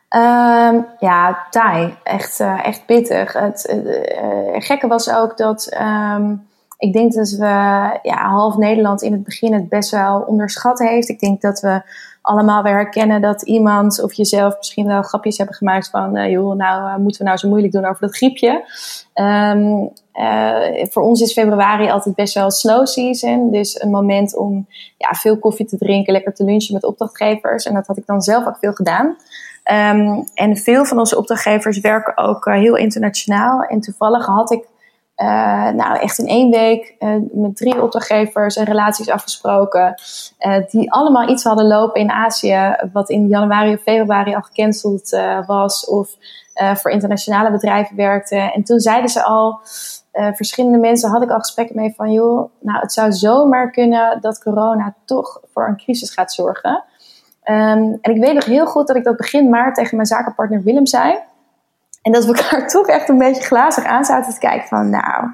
Um, 0.08 0.86
ja, 0.98 1.46
taai. 1.50 1.94
Echt, 2.02 2.40
uh, 2.40 2.66
echt 2.66 2.86
pittig. 2.86 3.32
Het 3.32 3.74
uh, 3.74 4.60
gekke 4.60 4.86
was 4.86 5.12
ook 5.14 5.36
dat 5.36 5.76
um, 5.80 6.46
ik 6.78 6.92
denk 6.92 7.12
dat 7.12 7.30
we 7.30 7.46
ja, 8.02 8.28
half 8.28 8.56
Nederland 8.56 9.02
in 9.02 9.12
het 9.12 9.24
begin 9.24 9.52
het 9.52 9.68
best 9.68 9.90
wel 9.90 10.20
onderschat 10.20 10.78
heeft. 10.78 11.08
Ik 11.08 11.20
denk 11.20 11.40
dat 11.40 11.60
we 11.60 11.82
allemaal 12.24 12.62
weer 12.62 12.72
herkennen 12.72 13.20
dat 13.20 13.42
iemand 13.42 14.02
of 14.02 14.12
jezelf 14.12 14.56
misschien 14.56 14.86
wel 14.86 15.02
grapjes 15.02 15.36
hebben 15.36 15.56
gemaakt 15.56 15.90
van, 15.90 16.16
uh, 16.16 16.30
joh, 16.30 16.56
nou 16.56 16.82
uh, 16.82 16.96
moeten 16.96 17.20
we 17.20 17.26
nou 17.26 17.38
zo 17.38 17.48
moeilijk 17.48 17.72
doen 17.72 17.84
over 17.84 18.00
dat 18.00 18.16
griepje. 18.16 18.64
Um, 19.14 19.90
uh, 20.14 20.86
voor 20.90 21.02
ons 21.02 21.20
is 21.20 21.32
februari 21.32 21.90
altijd 21.90 22.14
best 22.14 22.34
wel 22.34 22.50
slow 22.50 22.86
season, 22.86 23.50
dus 23.50 23.82
een 23.82 23.90
moment 23.90 24.36
om 24.36 24.66
ja, 24.98 25.12
veel 25.12 25.38
koffie 25.38 25.66
te 25.66 25.78
drinken, 25.78 26.12
lekker 26.12 26.34
te 26.34 26.44
lunchen 26.44 26.74
met 26.74 26.84
opdrachtgevers. 26.84 27.64
En 27.64 27.74
dat 27.74 27.86
had 27.86 27.96
ik 27.96 28.06
dan 28.06 28.22
zelf 28.22 28.46
ook 28.46 28.58
veel 28.58 28.72
gedaan. 28.72 29.16
Um, 29.72 30.24
en 30.34 30.56
veel 30.56 30.84
van 30.84 30.98
onze 30.98 31.18
opdrachtgevers 31.18 31.80
werken 31.80 32.16
ook 32.16 32.44
heel 32.44 32.76
internationaal. 32.76 33.62
En 33.62 33.80
toevallig 33.80 34.26
had 34.26 34.52
ik 34.52 34.64
uh, 35.16 35.70
nou, 35.70 35.98
echt 35.98 36.18
in 36.18 36.26
één 36.26 36.50
week 36.50 36.94
uh, 36.98 37.16
met 37.32 37.56
drie 37.56 37.82
opdrachtgevers 37.82 38.56
en 38.56 38.64
relaties 38.64 39.10
afgesproken. 39.10 39.94
Uh, 40.38 40.56
die 40.68 40.92
allemaal 40.92 41.28
iets 41.28 41.44
hadden 41.44 41.66
lopen 41.66 42.00
in 42.00 42.10
Azië, 42.10 42.76
wat 42.92 43.10
in 43.10 43.28
januari 43.28 43.74
of 43.74 43.82
februari 43.82 44.34
al 44.34 44.42
gecanceld 44.42 45.18
was. 45.46 45.86
Of 45.86 46.10
voor 46.74 46.90
internationale 46.90 47.50
bedrijven 47.50 47.96
werkte. 47.96 48.36
En 48.36 48.62
toen 48.62 48.80
zeiden 48.80 49.10
ze 49.10 49.22
al, 49.22 49.58
verschillende 50.12 50.78
mensen 50.78 51.10
had 51.10 51.22
ik 51.22 51.30
al 51.30 51.38
gesprekken 51.38 51.76
mee 51.76 51.94
van, 51.96 52.12
joh, 52.12 52.50
nou, 52.60 52.80
het 52.80 52.92
zou 52.92 53.12
zomaar 53.12 53.70
kunnen 53.70 54.20
dat 54.20 54.42
corona 54.42 54.94
toch 55.04 55.40
voor 55.52 55.68
een 55.68 55.76
crisis 55.76 56.10
gaat 56.10 56.32
zorgen. 56.32 56.84
Um, 57.50 57.98
en 58.00 58.14
ik 58.14 58.20
weet 58.20 58.34
nog 58.34 58.44
heel 58.44 58.66
goed 58.66 58.86
dat 58.86 58.96
ik 58.96 59.04
dat 59.04 59.16
begin 59.16 59.48
maart 59.48 59.74
tegen 59.74 59.96
mijn 59.96 60.08
zakenpartner 60.08 60.62
Willem 60.62 60.86
zei. 60.86 61.18
En 62.04 62.12
dat 62.12 62.24
we 62.24 62.34
elkaar 62.34 62.68
toch 62.78 62.86
echt 62.86 63.08
een 63.08 63.18
beetje 63.18 63.42
glazig 63.42 63.84
aan 63.84 64.04
zaten 64.04 64.32
te 64.32 64.38
kijken 64.38 64.68
van, 64.68 64.90
nou, 64.90 65.30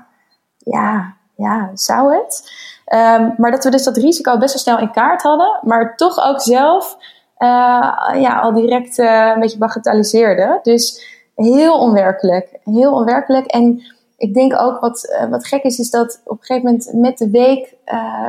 ja, 0.57 1.15
ja, 1.37 1.71
zou 1.75 2.15
het? 2.15 2.53
Um, 2.93 3.35
maar 3.37 3.51
dat 3.51 3.65
we 3.65 3.71
dus 3.71 3.85
dat 3.85 3.97
risico 3.97 4.39
best 4.39 4.53
wel 4.53 4.63
snel 4.63 4.79
in 4.79 4.93
kaart 4.93 5.23
hadden, 5.23 5.59
maar 5.63 5.97
toch 5.97 6.19
ook 6.19 6.41
zelf 6.41 6.97
uh, 7.39 8.21
ja, 8.21 8.41
al 8.41 8.53
direct 8.53 8.99
uh, 8.99 9.31
een 9.35 9.41
beetje 9.41 9.59
bagatelliseerden. 9.59 10.61
Dus 10.63 11.07
heel 11.35 11.79
onwerkelijk, 11.79 12.59
heel 12.65 12.93
onwerkelijk. 12.93 13.47
En 13.47 13.83
ik 14.17 14.35
denk 14.35 14.61
ook 14.61 14.81
wat, 14.81 15.17
uh, 15.23 15.31
wat 15.31 15.47
gek 15.47 15.63
is, 15.63 15.79
is 15.79 15.91
dat 15.91 16.21
op 16.25 16.39
een 16.39 16.45
gegeven 16.45 16.71
moment 16.71 16.93
met 16.93 17.19
de 17.19 17.31
week, 17.31 17.75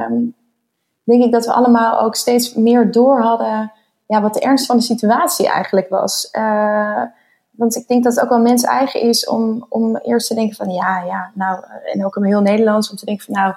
um, 0.09 0.35
denk 1.03 1.23
ik 1.23 1.31
dat 1.31 1.45
we 1.45 1.53
allemaal 1.53 1.99
ook 1.99 2.15
steeds 2.15 2.53
meer 2.53 2.91
door 2.91 3.21
hadden 3.21 3.71
ja, 4.11 4.21
wat 4.21 4.33
de 4.33 4.39
ernst 4.39 4.65
van 4.65 4.77
de 4.77 4.83
situatie 4.83 5.47
eigenlijk 5.47 5.89
was. 5.89 6.29
Want 7.61 7.75
ik 7.75 7.87
denk 7.87 8.03
dat 8.03 8.13
het 8.13 8.23
ook 8.23 8.29
wel 8.29 8.39
mens 8.39 8.63
eigen 8.63 9.01
is 9.01 9.27
om, 9.27 9.65
om 9.69 9.95
eerst 9.97 10.27
te 10.27 10.35
denken 10.35 10.55
van 10.55 10.69
ja, 10.69 11.03
ja, 11.05 11.31
nou, 11.33 11.63
en 11.93 12.05
ook 12.05 12.15
in 12.15 12.23
heel 12.23 12.41
Nederlands, 12.41 12.89
om 12.89 12.97
te 12.97 13.05
denken 13.05 13.25
van 13.25 13.33
nou, 13.33 13.53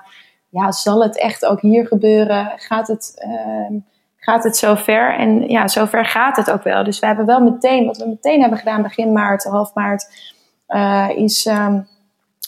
ja, 0.49 0.73
zal 0.73 1.03
het 1.03 1.19
echt 1.19 1.47
ook 1.47 1.61
hier 1.61 1.87
gebeuren? 1.87 2.53
Gaat 2.57 2.89
het, 2.89 3.27
uh, 3.27 3.79
gaat 4.17 4.45
het 4.45 4.57
zover? 4.57 5.15
En 5.19 5.49
ja, 5.49 5.69
zover 5.69 6.05
gaat 6.05 6.37
het 6.37 6.51
ook 6.51 6.63
wel. 6.63 6.85
Dus 6.85 6.99
we 6.99 7.07
hebben 7.07 7.27
wel 7.27 7.41
meteen, 7.41 7.87
wat 7.87 7.97
we 7.97 8.09
meteen 8.09 8.41
hebben 8.41 8.59
gedaan 8.59 8.83
begin 8.83 9.13
maart, 9.13 9.45
half 9.45 9.75
maart, 9.75 10.33
uh, 10.69 11.09
is 11.15 11.47
um, 11.47 11.87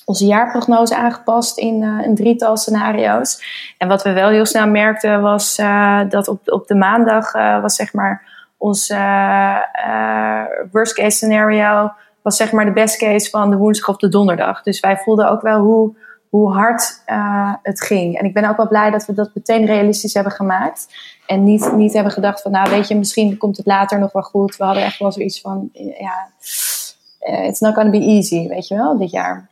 onze 0.04 0.26
jaarprognose 0.26 0.96
aangepast 0.96 1.58
in 1.58 1.82
uh, 1.82 2.06
een 2.06 2.14
drietal 2.14 2.56
scenario's. 2.56 3.42
En 3.78 3.88
wat 3.88 4.02
we 4.02 4.12
wel 4.12 4.28
heel 4.28 4.46
snel 4.46 4.66
merkten 4.66 5.22
was 5.22 5.56
dat 6.08 6.28
op, 6.28 6.40
op 6.44 6.66
de 6.66 6.74
maandag 6.74 7.32
was 7.60 7.74
zeg 7.74 7.92
maar 7.92 8.34
ons 8.56 8.90
uh, 8.90 9.58
worst 10.70 10.94
case 10.94 11.16
scenario 11.16 11.92
was 12.22 12.36
zeg 12.36 12.52
maar 12.52 12.64
de 12.64 12.72
best 12.72 12.98
case 12.98 13.30
van 13.30 13.50
de 13.50 13.56
woensdag 13.56 13.88
of 13.88 13.96
de 13.96 14.08
donderdag. 14.08 14.62
Dus 14.62 14.80
wij 14.80 14.96
voelden 14.96 15.30
ook 15.30 15.40
wel 15.40 15.60
hoe, 15.60 15.96
hoe 16.28 16.52
hard 16.52 17.02
uh, 17.06 17.54
het 17.62 17.82
ging. 17.82 18.18
En 18.18 18.24
ik 18.24 18.34
ben 18.34 18.44
ook 18.44 18.56
wel 18.56 18.68
blij 18.68 18.90
dat 18.90 19.06
we 19.06 19.14
dat 19.14 19.30
meteen 19.34 19.66
realistisch 19.66 20.14
hebben 20.14 20.32
gemaakt. 20.32 20.86
En 21.26 21.42
niet, 21.42 21.72
niet 21.72 21.92
hebben 21.92 22.12
gedacht 22.12 22.42
van, 22.42 22.50
nou 22.50 22.70
weet 22.70 22.88
je, 22.88 22.96
misschien 22.96 23.36
komt 23.36 23.56
het 23.56 23.66
later 23.66 23.98
nog 23.98 24.12
wel 24.12 24.22
goed. 24.22 24.56
We 24.56 24.64
hadden 24.64 24.82
echt 24.82 24.98
wel 24.98 25.12
zoiets 25.12 25.40
van, 25.40 25.70
ja, 25.72 26.28
it's 27.46 27.60
not 27.60 27.74
gonna 27.74 27.90
be 27.90 28.00
easy, 28.00 28.48
weet 28.48 28.68
je 28.68 28.74
wel, 28.74 28.98
dit 28.98 29.10
jaar. 29.10 29.48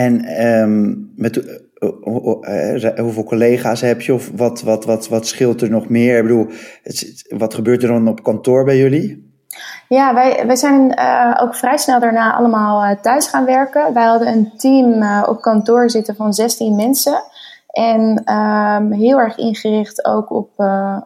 En 0.00 0.44
um, 0.46 1.12
met 1.16 1.36
uh, 1.36 2.98
hoeveel 2.98 3.24
collega's 3.24 3.80
heb 3.80 4.00
je 4.00 4.14
of 4.14 4.30
wat, 4.36 4.62
wat, 4.62 4.84
wat, 4.84 5.08
wat 5.08 5.26
scheelt 5.26 5.62
er 5.62 5.70
nog 5.70 5.88
meer? 5.88 6.16
Ik 6.16 6.22
bedoel, 6.22 6.46
wat 7.28 7.54
gebeurt 7.54 7.82
er 7.82 7.88
dan 7.88 8.08
op 8.08 8.22
kantoor 8.22 8.64
bij 8.64 8.76
jullie? 8.76 9.28
Ja, 9.88 10.14
wij, 10.14 10.46
wij 10.46 10.56
zijn 10.56 10.98
ook 11.40 11.54
vrij 11.54 11.76
snel 11.76 12.00
daarna 12.00 12.34
allemaal 12.34 13.00
thuis 13.00 13.26
gaan 13.26 13.44
werken. 13.44 13.94
Wij 13.94 14.04
hadden 14.04 14.28
een 14.28 14.52
team 14.56 15.22
op 15.24 15.40
kantoor 15.40 15.90
zitten 15.90 16.16
van 16.16 16.32
16 16.32 16.76
mensen. 16.76 17.22
En 17.70 18.34
um, 18.34 18.92
heel 18.92 19.18
erg 19.18 19.36
ingericht 19.36 20.04
ook 20.04 20.30
op, 20.30 20.50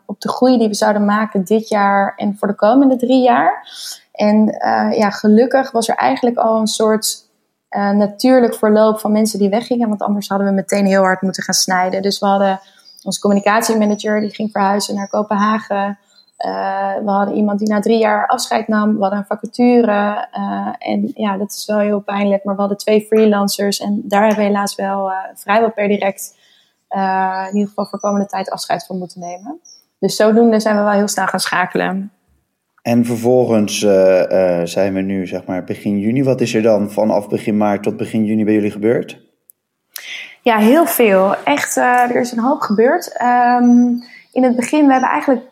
op 0.06 0.20
de 0.20 0.28
groei 0.28 0.58
die 0.58 0.68
we 0.68 0.74
zouden 0.74 1.04
maken 1.04 1.44
dit 1.44 1.68
jaar 1.68 2.14
en 2.16 2.36
voor 2.38 2.48
de 2.48 2.54
komende 2.54 2.96
drie 2.96 3.22
jaar. 3.22 3.68
En 4.12 4.44
ja, 4.96 5.10
gelukkig 5.10 5.70
was 5.70 5.88
er 5.88 5.96
eigenlijk 5.96 6.36
al 6.36 6.60
een 6.60 6.66
soort 6.66 7.23
uh, 7.76 7.90
natuurlijk 7.90 8.54
verloop 8.54 9.00
van 9.00 9.12
mensen 9.12 9.38
die 9.38 9.48
weggingen. 9.48 9.88
Want 9.88 10.02
anders 10.02 10.28
hadden 10.28 10.46
we 10.46 10.52
meteen 10.52 10.86
heel 10.86 11.02
hard 11.02 11.22
moeten 11.22 11.42
gaan 11.42 11.54
snijden. 11.54 12.02
Dus 12.02 12.18
we 12.18 12.26
hadden 12.26 12.60
onze 13.02 13.20
communicatiemanager 13.20 14.20
die 14.20 14.34
ging 14.34 14.50
verhuizen 14.50 14.94
naar 14.94 15.08
Kopenhagen. 15.08 15.98
Uh, 16.46 16.94
we 17.04 17.10
hadden 17.10 17.34
iemand 17.34 17.58
die 17.58 17.68
na 17.68 17.80
drie 17.80 17.98
jaar 17.98 18.26
afscheid 18.26 18.68
nam. 18.68 18.94
We 18.94 19.00
hadden 19.00 19.18
een 19.18 19.38
vacature. 19.38 20.28
Uh, 20.32 20.68
en 20.78 21.10
ja, 21.14 21.36
dat 21.36 21.52
is 21.52 21.66
wel 21.66 21.78
heel 21.78 22.00
pijnlijk. 22.00 22.44
Maar 22.44 22.54
we 22.54 22.60
hadden 22.60 22.78
twee 22.78 23.06
freelancers. 23.06 23.80
En 23.80 24.02
daar 24.04 24.20
hebben 24.20 24.38
we 24.38 24.44
helaas 24.44 24.74
wel 24.74 25.12
vrijwel 25.34 25.70
per 25.70 25.88
direct... 25.88 26.36
in 27.48 27.54
ieder 27.54 27.68
geval 27.68 27.86
voor 27.86 28.00
komende 28.00 28.26
tijd 28.26 28.50
afscheid 28.50 28.86
van 28.86 28.98
moeten 28.98 29.20
nemen. 29.20 29.60
Dus 29.98 30.16
zodoende 30.16 30.60
zijn 30.60 30.76
we 30.76 30.82
wel 30.82 30.92
heel 30.92 31.08
snel 31.08 31.26
gaan 31.26 31.40
schakelen. 31.40 32.12
En 32.84 33.04
vervolgens 33.04 33.78
zijn 34.64 34.94
we 34.94 35.00
nu 35.00 35.26
zeg 35.26 35.44
maar 35.44 35.64
begin 35.64 35.98
juni. 35.98 36.22
Wat 36.22 36.40
is 36.40 36.54
er 36.54 36.62
dan 36.62 36.90
vanaf 36.90 37.28
begin 37.28 37.56
maart 37.56 37.82
tot 37.82 37.96
begin 37.96 38.24
juni 38.24 38.44
bij 38.44 38.54
jullie 38.54 38.70
gebeurd? 38.70 39.20
Ja, 40.42 40.56
heel 40.56 40.86
veel. 40.86 41.34
Echt, 41.44 41.76
er 41.76 42.20
is 42.20 42.32
een 42.32 42.38
hoop 42.38 42.60
gebeurd. 42.60 43.20
Um, 43.22 44.02
in 44.32 44.42
het 44.42 44.56
begin, 44.56 44.86
we 44.86 44.92
hebben 44.92 45.10
eigenlijk, 45.10 45.50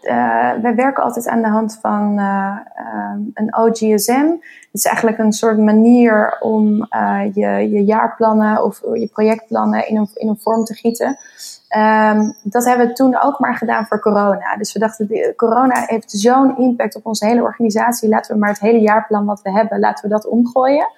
wij 0.63 0.75
werken 0.75 1.03
altijd 1.03 1.29
aan 1.29 1.43
de 1.43 1.49
hand 1.49 1.79
van 1.81 2.19
um, 2.19 3.31
een 3.35 3.57
OGSM. 3.57 4.27
Het 4.31 4.81
is 4.81 4.85
eigenlijk 4.85 5.19
een 5.19 5.33
soort 5.33 5.59
manier 5.59 6.37
om 6.41 6.89
je, 7.35 7.69
je 7.71 7.85
jaarplannen 7.85 8.65
of 8.65 8.81
je 8.95 9.09
projectplannen 9.13 9.89
in 9.89 9.97
een, 9.97 10.09
in 10.15 10.29
een 10.29 10.41
vorm 10.41 10.65
te 10.65 10.75
gieten. 10.75 11.19
Um, 11.77 12.35
dat 12.43 12.65
hebben 12.65 12.87
we 12.87 12.93
toen 12.93 13.23
ook 13.23 13.39
maar 13.39 13.57
gedaan 13.57 13.87
voor 13.87 14.01
corona. 14.01 14.57
Dus 14.57 14.73
we 14.73 14.79
dachten, 14.79 15.35
corona 15.37 15.85
heeft 15.87 16.11
zo'n 16.11 16.57
impact 16.57 16.97
op 16.97 17.07
onze 17.07 17.27
hele 17.27 17.43
organisatie. 17.43 18.09
Laten 18.09 18.35
we 18.35 18.41
maar 18.41 18.49
het 18.49 18.61
hele 18.61 18.81
jaarplan 18.81 19.25
wat 19.25 19.43
we 19.43 19.51
hebben, 19.51 19.81
laten 19.81 20.05
we 20.05 20.11
dat 20.11 20.27
omgooien. 20.27 20.89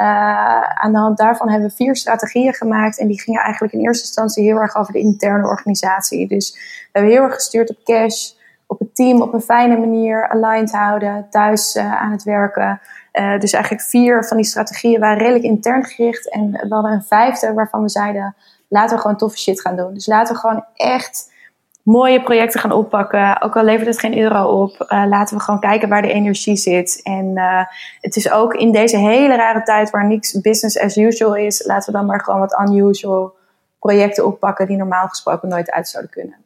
Uh, 0.00 0.60
aan 0.60 0.92
de 0.92 0.98
hand 0.98 1.18
daarvan 1.18 1.50
hebben 1.50 1.68
we 1.68 1.74
vier 1.74 1.96
strategieën 1.96 2.54
gemaakt. 2.54 2.98
En 2.98 3.06
die 3.06 3.20
gingen 3.20 3.40
eigenlijk 3.40 3.74
in 3.74 3.80
eerste 3.80 4.04
instantie 4.04 4.44
heel 4.44 4.60
erg 4.60 4.76
over 4.76 4.92
de 4.92 4.98
interne 4.98 5.46
organisatie. 5.46 6.28
Dus 6.28 6.52
we 6.52 6.88
hebben 6.92 7.12
heel 7.12 7.22
erg 7.22 7.34
gestuurd 7.34 7.70
op 7.70 7.84
cash, 7.84 8.32
op 8.66 8.78
het 8.78 8.94
team 8.94 9.22
op 9.22 9.32
een 9.32 9.40
fijne 9.40 9.76
manier 9.76 10.28
aligned 10.28 10.72
houden, 10.72 11.26
thuis 11.30 11.76
uh, 11.76 12.02
aan 12.02 12.12
het 12.12 12.22
werken. 12.22 12.80
Uh, 13.12 13.38
dus 13.38 13.52
eigenlijk 13.52 13.84
vier 13.84 14.24
van 14.24 14.36
die 14.36 14.46
strategieën 14.46 15.00
waren 15.00 15.18
redelijk 15.18 15.44
intern 15.44 15.84
gericht. 15.84 16.30
En 16.30 16.50
we 16.50 16.74
hadden 16.74 16.92
een 16.92 17.02
vijfde 17.02 17.54
waarvan 17.54 17.82
we 17.82 17.88
zeiden 17.88 18.34
laten 18.68 18.96
we 18.96 19.02
gewoon 19.02 19.16
toffe 19.16 19.38
shit 19.38 19.60
gaan 19.60 19.76
doen. 19.76 19.94
Dus 19.94 20.06
laten 20.06 20.34
we 20.34 20.40
gewoon 20.40 20.64
echt 20.74 21.34
mooie 21.82 22.22
projecten 22.22 22.60
gaan 22.60 22.72
oppakken. 22.72 23.42
Ook 23.42 23.56
al 23.56 23.64
levert 23.64 23.86
het 23.86 23.98
geen 23.98 24.18
euro 24.18 24.62
op, 24.62 24.86
uh, 24.88 25.04
laten 25.08 25.36
we 25.36 25.42
gewoon 25.42 25.60
kijken 25.60 25.88
waar 25.88 26.02
de 26.02 26.12
energie 26.12 26.56
zit. 26.56 27.00
En 27.02 27.32
uh, 27.34 27.62
het 28.00 28.16
is 28.16 28.30
ook 28.30 28.54
in 28.54 28.72
deze 28.72 28.96
hele 28.96 29.36
rare 29.36 29.62
tijd 29.62 29.90
waar 29.90 30.06
niks 30.06 30.40
business 30.40 30.78
as 30.78 30.96
usual 30.96 31.36
is, 31.36 31.66
laten 31.66 31.92
we 31.92 31.98
dan 31.98 32.06
maar 32.06 32.20
gewoon 32.20 32.40
wat 32.40 32.56
unusual 32.68 33.34
projecten 33.78 34.26
oppakken 34.26 34.66
die 34.66 34.76
normaal 34.76 35.08
gesproken 35.08 35.48
nooit 35.48 35.70
uit 35.70 35.88
zouden 35.88 36.12
kunnen. 36.12 36.36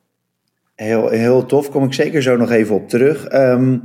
Heel, 0.75 1.09
heel 1.09 1.47
tof, 1.47 1.71
kom 1.71 1.85
ik 1.85 1.95
zeker 1.95 2.23
zo 2.23 2.37
nog 2.37 2.51
even 2.51 2.75
op 2.75 2.89
terug. 2.89 3.33
Um, 3.33 3.83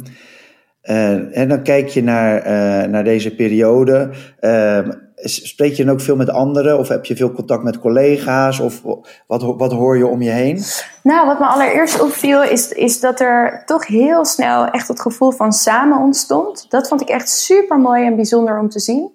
uh, 0.83 1.37
en 1.37 1.47
dan 1.47 1.63
kijk 1.63 1.87
je 1.87 2.03
naar, 2.03 2.49
naar 2.89 3.03
deze 3.03 3.35
periode. 3.35 4.09
Um, 4.39 5.04
spreek 5.29 5.73
je 5.73 5.85
dan 5.85 5.93
ook 5.93 6.01
veel 6.01 6.15
met 6.15 6.29
anderen 6.29 6.79
of 6.79 6.87
heb 6.87 7.05
je 7.05 7.15
veel 7.15 7.31
contact 7.31 7.63
met 7.63 7.79
collega's 7.79 8.59
of 8.59 8.81
wat, 9.27 9.55
wat 9.57 9.71
hoor 9.71 9.97
je 9.97 10.07
om 10.07 10.21
je 10.21 10.29
heen? 10.29 10.63
Nou, 11.03 11.27
wat 11.27 11.39
me 11.39 11.45
allereerst 11.45 12.01
opviel 12.01 12.43
is, 12.43 12.71
is 12.71 12.99
dat 12.99 13.19
er 13.19 13.63
toch 13.65 13.87
heel 13.87 14.25
snel 14.25 14.65
echt 14.65 14.87
het 14.87 15.01
gevoel 15.01 15.31
van 15.31 15.53
samen 15.53 15.97
ontstond. 15.97 16.65
Dat 16.69 16.87
vond 16.87 17.01
ik 17.01 17.09
echt 17.09 17.29
super 17.29 17.79
mooi 17.79 18.05
en 18.05 18.15
bijzonder 18.15 18.59
om 18.59 18.69
te 18.69 18.79
zien. 18.79 19.11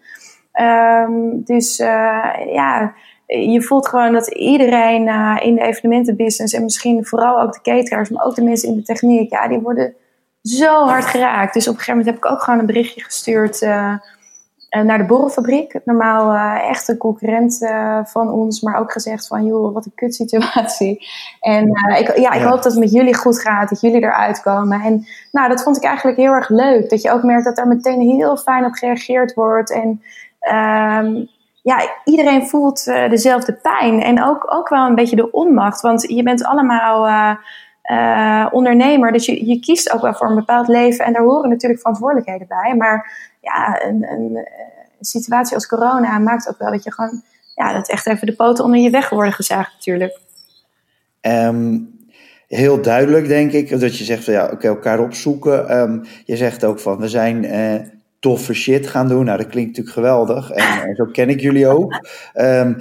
Um, 0.61 1.45
dus 1.45 1.79
uh, 1.79 1.87
ja, 2.55 2.95
je 3.26 3.62
voelt 3.62 3.88
gewoon 3.88 4.12
dat 4.12 4.29
iedereen 4.29 5.07
uh, 5.07 5.38
in 5.43 5.55
de 5.55 5.62
evenementenbusiness 5.62 6.55
en 6.55 6.62
misschien 6.62 7.07
vooral 7.07 7.40
ook 7.40 7.52
de 7.52 7.61
cateraars, 7.62 8.09
maar 8.09 8.25
ook 8.25 8.35
de 8.35 8.43
mensen 8.43 8.69
in 8.69 8.76
de 8.76 8.83
techniek, 8.83 9.31
ja, 9.31 9.49
die 9.49 9.59
worden 9.59 9.95
zo 10.43 10.85
hard 10.85 11.05
geraakt. 11.05 11.55
Dus 11.55 11.69
op 11.69 11.75
een 11.75 11.79
gegeven 11.79 11.99
moment 11.99 12.14
heb 12.14 12.25
ik 12.25 12.33
ook 12.33 12.43
gewoon 12.43 12.59
een 12.59 12.67
berichtje 12.67 13.02
gestuurd. 13.02 13.62
Uh, 13.62 13.95
naar 14.71 14.99
de 14.99 15.05
borrelfabriek. 15.05 15.81
Normaal 15.85 16.35
uh, 16.35 16.69
echt 16.69 16.89
een 16.89 16.97
concurrent 16.97 17.62
uh, 17.62 17.99
van 18.05 18.31
ons, 18.31 18.61
maar 18.61 18.79
ook 18.79 18.93
gezegd 18.93 19.27
van 19.27 19.47
joh, 19.47 19.75
wat 19.75 19.85
een 19.85 19.95
kutsituatie. 19.95 21.07
En 21.41 21.69
ik, 21.99 22.17
ja, 22.17 22.33
ik 22.33 22.43
hoop 22.43 22.62
dat 22.62 22.73
het 22.73 22.79
met 22.79 22.93
jullie 22.93 23.17
goed 23.17 23.41
gaat, 23.41 23.69
dat 23.69 23.81
jullie 23.81 24.03
eruit 24.03 24.43
komen. 24.43 24.81
En 24.81 25.07
nou, 25.33 25.49
dat 25.49 25.62
vond 25.62 25.77
ik 25.77 25.85
eigenlijk 25.85 26.19
heel 26.19 26.33
erg 26.33 26.49
leuk. 26.49 26.91
Dat 26.91 27.03
je 27.03 27.12
ook 27.12 27.23
merkt 27.23 27.45
dat 27.45 27.59
er 27.59 27.69
meteen 27.69 28.00
heel 28.00 28.37
fijn 28.37 28.65
op 28.65 28.73
gereageerd 28.73 29.35
wordt. 29.35 29.73
En 29.73 30.03
um, 31.05 31.29
ja, 31.62 31.81
iedereen 32.05 32.47
voelt 32.47 32.85
dezelfde 32.85 33.53
pijn. 33.53 34.03
En 34.03 34.25
ook, 34.25 34.55
ook 34.55 34.69
wel 34.69 34.87
een 34.87 34.95
beetje 34.95 35.17
de 35.17 35.31
onmacht. 35.31 35.81
Want 35.81 36.03
je 36.03 36.23
bent 36.23 36.45
allemaal 36.45 37.09
uh, 37.91 38.47
ondernemer. 38.50 39.12
Dus 39.12 39.27
je, 39.27 39.47
je 39.47 39.61
kiest 39.61 39.93
ook 39.93 40.00
wel 40.00 40.15
voor 40.15 40.29
een 40.29 40.35
bepaald 40.35 40.69
leven. 40.69 41.05
En 41.05 41.12
daar 41.12 41.23
horen 41.23 41.49
natuurlijk 41.49 41.81
verantwoordelijkheden 41.81 42.47
bij. 42.49 42.75
Maar 42.77 43.30
ja, 43.40 43.85
een, 43.85 44.11
een, 44.11 44.37
een 44.37 45.04
situatie 45.04 45.54
als 45.54 45.66
corona 45.66 46.18
maakt 46.18 46.49
ook 46.49 46.59
wel 46.59 46.70
dat 46.70 46.85
je 46.85 46.92
gewoon... 46.92 47.23
Ja, 47.54 47.73
dat 47.73 47.88
echt 47.88 48.06
even 48.06 48.26
de 48.26 48.35
poten 48.35 48.64
onder 48.64 48.80
je 48.80 48.90
weg 48.90 49.09
worden 49.09 49.32
gezaagd 49.32 49.73
natuurlijk. 49.73 50.20
Um, 51.20 51.99
heel 52.49 52.82
duidelijk 52.82 53.28
denk 53.28 53.52
ik. 53.52 53.80
Dat 53.80 53.99
je 53.99 54.04
zegt 54.04 54.25
van 54.25 54.32
ja, 54.32 54.49
oké, 54.52 54.66
elkaar 54.66 55.00
opzoeken. 55.00 55.78
Um, 55.78 56.04
je 56.25 56.37
zegt 56.37 56.64
ook 56.64 56.80
van 56.80 56.99
we 56.99 57.09
zijn... 57.09 57.44
Uh, 57.44 57.75
toffe 58.20 58.54
shit 58.54 58.87
gaan 58.87 59.09
doen. 59.09 59.25
Nou, 59.25 59.38
dat 59.38 59.47
klinkt 59.47 59.68
natuurlijk 59.68 59.97
geweldig. 59.97 60.50
En, 60.50 60.82
en 60.88 60.94
zo 60.94 61.04
ken 61.04 61.28
ik 61.28 61.40
jullie 61.40 61.66
ook. 61.66 62.09
Um, 62.35 62.76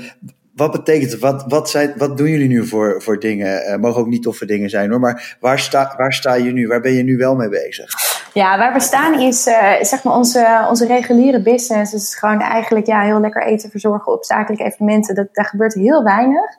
wat 0.56 0.72
betekent 0.72 1.12
het? 1.12 1.20
Wat, 1.20 1.44
wat, 1.48 1.70
zijn, 1.70 1.94
wat 1.98 2.18
doen 2.18 2.30
jullie 2.30 2.48
nu 2.48 2.68
voor, 2.68 3.02
voor 3.02 3.20
dingen? 3.20 3.70
Uh, 3.70 3.76
mogen 3.76 4.02
ook 4.02 4.08
niet 4.08 4.24
toffe 4.24 4.46
dingen 4.46 4.70
zijn 4.70 4.90
hoor. 4.90 5.00
Maar 5.00 5.38
waar 5.40 5.60
sta, 5.60 5.94
waar 5.98 6.14
sta 6.14 6.34
je 6.34 6.52
nu? 6.52 6.68
Waar 6.68 6.82
ben 6.82 6.94
je 6.94 7.04
nu 7.04 7.18
wel 7.18 7.36
mee 7.36 7.50
bezig? 7.50 8.09
Ja, 8.34 8.58
waar 8.58 8.74
we 8.74 8.80
staan 8.80 9.20
is 9.20 9.48
uh, 9.48 9.82
zeg 9.82 10.04
maar 10.04 10.16
onze, 10.16 10.66
onze 10.70 10.86
reguliere 10.86 11.42
business. 11.42 11.92
Dus 11.92 12.16
gewoon 12.16 12.42
eigenlijk 12.42 12.86
ja, 12.86 13.02
heel 13.02 13.20
lekker 13.20 13.44
eten 13.44 13.70
verzorgen 13.70 14.14
op 14.14 14.24
zakelijke 14.24 14.64
evenementen. 14.64 15.16
Dat, 15.16 15.28
daar 15.34 15.46
gebeurt 15.46 15.74
heel 15.74 16.04
weinig. 16.04 16.58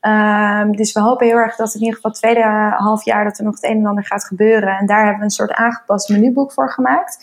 Um, 0.00 0.76
dus 0.76 0.92
we 0.92 1.00
hopen 1.00 1.26
heel 1.26 1.36
erg 1.36 1.56
dat 1.56 1.74
in 1.74 1.80
ieder 1.80 1.94
geval 1.94 2.10
het 2.10 2.20
tweede 2.20 2.74
half 2.76 3.04
jaar 3.04 3.24
dat 3.24 3.38
er 3.38 3.44
nog 3.44 3.54
het 3.54 3.64
een 3.64 3.78
en 3.78 3.86
ander 3.86 4.04
gaat 4.04 4.24
gebeuren. 4.24 4.78
En 4.78 4.86
daar 4.86 5.00
hebben 5.00 5.18
we 5.18 5.24
een 5.24 5.30
soort 5.30 5.52
aangepast 5.52 6.08
menuboek 6.08 6.52
voor 6.52 6.70
gemaakt. 6.70 7.18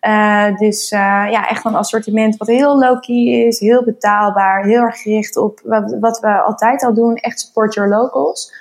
Uh, 0.00 0.56
dus 0.56 0.92
uh, 0.92 0.98
ja, 1.30 1.48
echt 1.48 1.64
een 1.64 1.74
assortiment 1.74 2.36
wat 2.36 2.48
heel 2.48 2.78
low-key 2.78 3.46
is, 3.46 3.60
heel 3.60 3.84
betaalbaar, 3.84 4.64
heel 4.64 4.82
erg 4.82 5.02
gericht 5.02 5.36
op 5.36 5.60
wat, 6.00 6.20
we 6.20 6.40
altijd 6.40 6.84
al 6.84 6.94
doen, 6.94 7.16
echt 7.16 7.40
support 7.40 7.74
your 7.74 7.90
locals. 7.90 8.52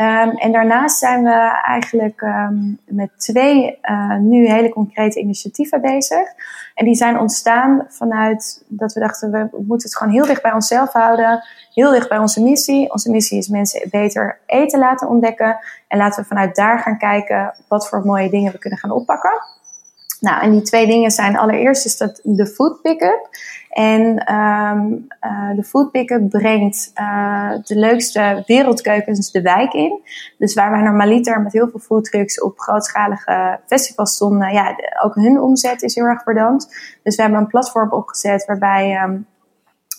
Um, 0.00 0.30
en 0.30 0.52
daarnaast 0.52 0.98
zijn 0.98 1.22
we 1.22 1.60
eigenlijk 1.66 2.20
um, 2.20 2.78
met 2.84 3.10
twee 3.16 3.78
uh, 3.82 4.16
nu 4.16 4.48
hele 4.48 4.68
concrete 4.68 5.20
initiatieven 5.20 5.80
bezig. 5.80 6.28
En 6.74 6.84
die 6.84 6.94
zijn 6.94 7.18
ontstaan 7.18 7.86
vanuit 7.88 8.64
dat 8.68 8.92
we 8.92 9.00
dachten, 9.00 9.30
we 9.30 9.48
moeten 9.50 9.88
het 9.88 9.96
gewoon 9.96 10.12
heel 10.12 10.26
dicht 10.26 10.42
bij 10.42 10.52
onszelf 10.52 10.92
houden. 10.92 11.44
Heel 11.74 11.90
dicht 11.90 12.08
bij 12.08 12.18
onze 12.18 12.42
missie. 12.42 12.92
Onze 12.92 13.10
missie 13.10 13.38
is 13.38 13.48
mensen 13.48 13.88
beter 13.90 14.38
eten 14.46 14.78
laten 14.78 15.08
ontdekken. 15.08 15.58
En 15.88 15.98
laten 15.98 16.22
we 16.22 16.28
vanuit 16.28 16.56
daar 16.56 16.78
gaan 16.78 16.98
kijken 16.98 17.54
wat 17.68 17.88
voor 17.88 18.04
mooie 18.04 18.30
dingen 18.30 18.52
we 18.52 18.58
kunnen 18.58 18.78
gaan 18.78 18.90
oppakken. 18.90 19.42
Nou, 20.20 20.42
en 20.42 20.50
die 20.50 20.62
twee 20.62 20.86
dingen 20.86 21.10
zijn 21.10 21.36
allereerst 21.36 21.84
is 21.84 21.96
dat 21.96 22.20
de 22.22 22.46
food 22.46 22.82
pick-up. 22.82 23.28
En 23.76 24.34
um, 24.34 25.06
uh, 25.20 25.56
de 25.56 25.64
food 25.64 25.90
pick-up 25.90 26.28
brengt 26.28 26.92
uh, 26.94 27.50
de 27.64 27.76
leukste 27.78 28.42
wereldkeukens 28.46 29.30
de 29.30 29.40
wijk 29.40 29.72
in. 29.72 30.00
Dus 30.38 30.54
waar 30.54 30.70
wij 30.70 30.82
normaliter 30.82 31.40
met 31.40 31.52
heel 31.52 31.68
veel 31.68 31.80
foodtrucks 31.80 32.40
op 32.40 32.58
grootschalige 32.58 33.58
festivals 33.66 34.14
stonden, 34.14 34.52
ja, 34.52 34.76
ook 35.02 35.14
hun 35.14 35.40
omzet 35.40 35.82
is 35.82 35.94
heel 35.94 36.04
erg 36.04 36.22
verdampt. 36.22 36.96
Dus 37.02 37.16
we 37.16 37.22
hebben 37.22 37.40
een 37.40 37.46
platform 37.46 37.92
opgezet 37.92 38.44
waarbij 38.44 39.02
um, 39.02 39.26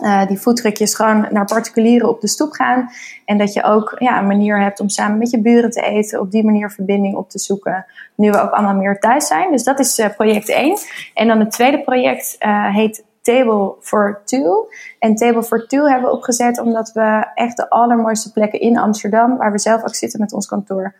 uh, 0.04 0.28
die 0.28 0.38
foodtruckjes 0.38 0.96
gewoon 0.96 1.28
naar 1.32 1.46
particulieren 1.46 2.10
op 2.10 2.22
de 2.22 2.28
stoep 2.28 2.52
gaan. 2.52 2.90
En 3.26 3.38
dat 3.38 3.54
je 3.54 3.64
ook 3.64 3.96
ja, 4.00 4.20
een 4.20 4.28
manier 4.28 4.62
hebt 4.62 4.80
om 4.80 4.90
samen 4.90 5.18
met 5.18 5.30
je 5.30 5.42
buren 5.42 5.72
te 5.72 5.82
eten. 5.82 6.20
Op 6.20 6.32
die 6.32 6.44
manier 6.44 6.72
verbinding 6.72 7.16
op 7.16 7.30
te 7.30 7.40
zoeken. 7.40 7.86
Nu 8.16 8.32
we 8.32 8.42
ook 8.42 8.52
allemaal 8.52 8.76
meer 8.76 9.00
thuis 9.00 9.28
zijn. 9.28 9.52
Dus 9.52 9.64
dat 9.64 9.80
is 9.80 10.02
project 10.16 10.50
1. 10.50 10.78
En 11.14 11.28
dan 11.28 11.40
het 11.40 11.52
tweede 11.52 11.82
project 11.82 12.36
heet 12.72 13.06
Table 13.28 13.76
for 13.82 14.22
Two. 14.26 14.70
En 15.00 15.16
Table 15.16 15.44
for 15.44 15.68
Two 15.68 15.84
hebben 15.84 16.10
we 16.10 16.16
opgezet 16.16 16.60
omdat 16.60 16.92
we 16.92 17.28
echt 17.34 17.58
de 17.58 17.70
allermooiste 17.70 18.32
plekken 18.32 18.60
in 18.60 18.78
Amsterdam, 18.78 19.38
waar 19.38 19.52
we 19.52 19.60
zelf 19.60 19.84
ook 19.84 19.96
zitten 19.96 20.20
met 20.20 20.34
ons 20.34 20.48
kantoor, 20.48 20.94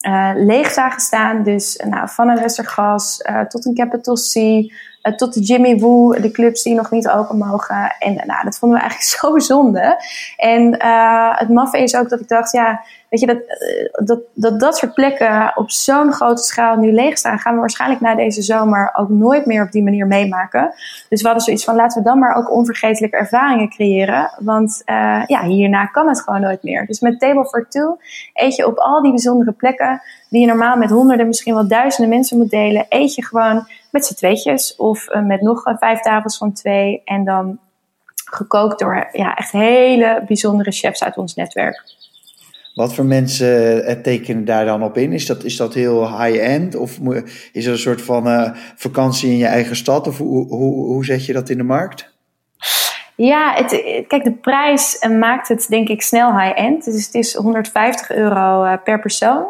uh, 0.00 0.30
leeg 0.34 0.70
zagen 0.70 1.00
staan. 1.00 1.42
Dus 1.42 1.84
nou, 1.88 2.08
van 2.08 2.28
een 2.28 2.40
Westergas 2.40 3.24
uh, 3.30 3.40
tot 3.40 3.66
een 3.66 3.74
Capital 3.74 4.14
C, 4.14 4.34
uh, 5.02 5.14
tot 5.14 5.34
de 5.34 5.40
Jimmy 5.40 5.78
Woo, 5.78 6.20
de 6.20 6.30
clubs 6.30 6.62
die 6.62 6.74
nog 6.74 6.90
niet 6.90 7.08
open 7.08 7.38
mogen. 7.38 7.94
En 7.98 8.14
nou, 8.14 8.44
dat 8.44 8.58
vonden 8.58 8.78
we 8.78 8.84
eigenlijk 8.84 9.12
zo 9.20 9.38
zonde. 9.38 10.04
En 10.36 10.76
het 11.36 11.48
maffe 11.48 11.82
is 11.82 11.96
ook 11.96 12.08
dat 12.08 12.20
ik 12.20 12.28
dacht, 12.28 12.52
ja, 12.52 12.84
weet 13.08 13.20
je, 13.20 13.26
dat 13.26 13.38
dat, 14.06 14.20
dat, 14.34 14.60
dat 14.60 14.76
soort 14.76 14.94
plekken 14.94 15.52
op 15.54 15.70
zo'n 15.70 16.12
grote 16.12 16.42
schaal 16.42 16.76
nu 16.76 16.92
leeg 16.92 17.18
staan, 17.18 17.38
gaan 17.38 17.54
we 17.54 17.60
waarschijnlijk 17.60 18.00
na 18.00 18.14
deze 18.14 18.42
zomer 18.42 18.90
ook 18.94 19.08
nooit 19.08 19.46
meer 19.46 19.62
op 19.62 19.72
die 19.72 19.82
manier 19.82 20.06
meemaken. 20.06 20.74
Dus 21.08 21.20
we 21.20 21.26
hadden 21.26 21.44
zoiets 21.44 21.64
van, 21.64 21.76
laten 21.76 22.02
we 22.02 22.08
dan 22.08 22.18
maar 22.18 22.36
ook 22.36 22.52
onvergetelijke 22.52 23.16
ervaringen 23.16 23.68
creëren. 23.68 24.30
Want 24.38 24.82
ja, 25.26 25.42
hierna 25.44 25.86
kan 25.86 26.08
het 26.08 26.22
gewoon 26.22 26.40
nooit 26.40 26.62
meer. 26.62 26.86
Dus 26.86 27.00
met 27.00 27.20
Table 27.20 27.46
for 27.46 27.68
Two 27.68 27.98
eet 28.32 28.56
je 28.56 28.66
op 28.66 28.78
al 28.78 29.02
die 29.02 29.10
bijzondere 29.10 29.52
plekken 29.52 30.02
die 30.28 30.40
je 30.40 30.46
normaal 30.46 30.76
met 30.76 30.90
honderden, 30.90 31.26
misschien 31.26 31.54
wel 31.54 31.68
duizenden 31.68 32.14
mensen 32.14 32.36
moet 32.38 32.50
delen, 32.50 32.86
eet 32.88 33.14
je 33.14 33.24
gewoon 33.24 33.66
met 33.90 34.06
z'n 34.06 34.14
tweetjes 34.14 34.76
of 34.76 35.08
uh, 35.10 35.22
met 35.22 35.40
nog 35.40 35.62
vijf 35.78 36.00
tafels 36.00 36.38
van 36.38 36.52
twee 36.52 37.02
en 37.04 37.24
dan 37.24 37.58
gekookt 38.24 38.78
door 38.78 39.08
ja, 39.12 39.36
echt 39.36 39.52
hele 39.52 40.22
bijzondere 40.26 40.70
chefs 40.70 41.04
uit 41.04 41.16
ons 41.16 41.34
netwerk. 41.34 41.96
Wat 42.74 42.94
voor 42.94 43.04
mensen 43.04 43.78
uh, 43.90 43.92
tekenen 43.92 44.44
daar 44.44 44.64
dan 44.64 44.82
op 44.82 44.96
in? 44.96 45.12
Is 45.12 45.26
dat, 45.26 45.44
is 45.44 45.56
dat 45.56 45.74
heel 45.74 46.22
high-end? 46.22 46.74
Of 46.74 46.98
is 47.52 47.66
er 47.66 47.72
een 47.72 47.78
soort 47.78 48.02
van 48.02 48.28
uh, 48.28 48.50
vakantie 48.76 49.30
in 49.30 49.36
je 49.36 49.46
eigen 49.46 49.76
stad? 49.76 50.06
Of 50.06 50.18
hoe, 50.18 50.46
hoe, 50.46 50.86
hoe 50.86 51.04
zet 51.04 51.26
je 51.26 51.32
dat 51.32 51.48
in 51.48 51.56
de 51.56 51.64
markt? 51.64 52.16
Ja, 53.16 53.54
het, 53.54 53.70
kijk, 54.06 54.24
de 54.24 54.32
prijs 54.32 55.06
maakt 55.18 55.48
het 55.48 55.66
denk 55.68 55.88
ik 55.88 56.02
snel 56.02 56.38
high-end. 56.38 56.84
Dus 56.84 57.06
het 57.06 57.14
is 57.14 57.34
150 57.34 58.10
euro 58.10 58.76
per 58.84 59.00
persoon. 59.00 59.46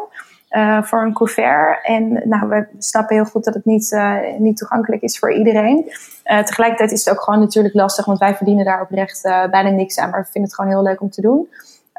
Uh, 0.49 0.83
voor 0.83 1.01
een 1.01 1.13
couvert. 1.13 1.85
En 1.85 2.21
nou, 2.29 2.49
we 2.49 2.67
snappen 2.77 3.15
heel 3.15 3.25
goed 3.25 3.43
dat 3.43 3.53
het 3.53 3.65
niet, 3.65 3.91
uh, 3.91 4.15
niet 4.37 4.57
toegankelijk 4.57 5.01
is 5.01 5.19
voor 5.19 5.33
iedereen. 5.33 5.85
Uh, 5.85 6.39
tegelijkertijd 6.39 6.91
is 6.91 7.05
het 7.05 7.13
ook 7.13 7.23
gewoon 7.23 7.39
natuurlijk 7.39 7.75
lastig, 7.75 8.05
want 8.05 8.19
wij 8.19 8.35
verdienen 8.35 8.65
daar 8.65 8.81
oprecht 8.81 9.21
bijna 9.23 9.69
niks 9.69 9.97
aan. 9.97 10.09
Maar 10.09 10.19
we 10.19 10.31
vinden 10.31 10.43
het 10.43 10.55
gewoon 10.55 10.71
heel 10.71 10.83
leuk 10.83 11.01
om 11.01 11.09
te 11.09 11.21
doen. 11.21 11.37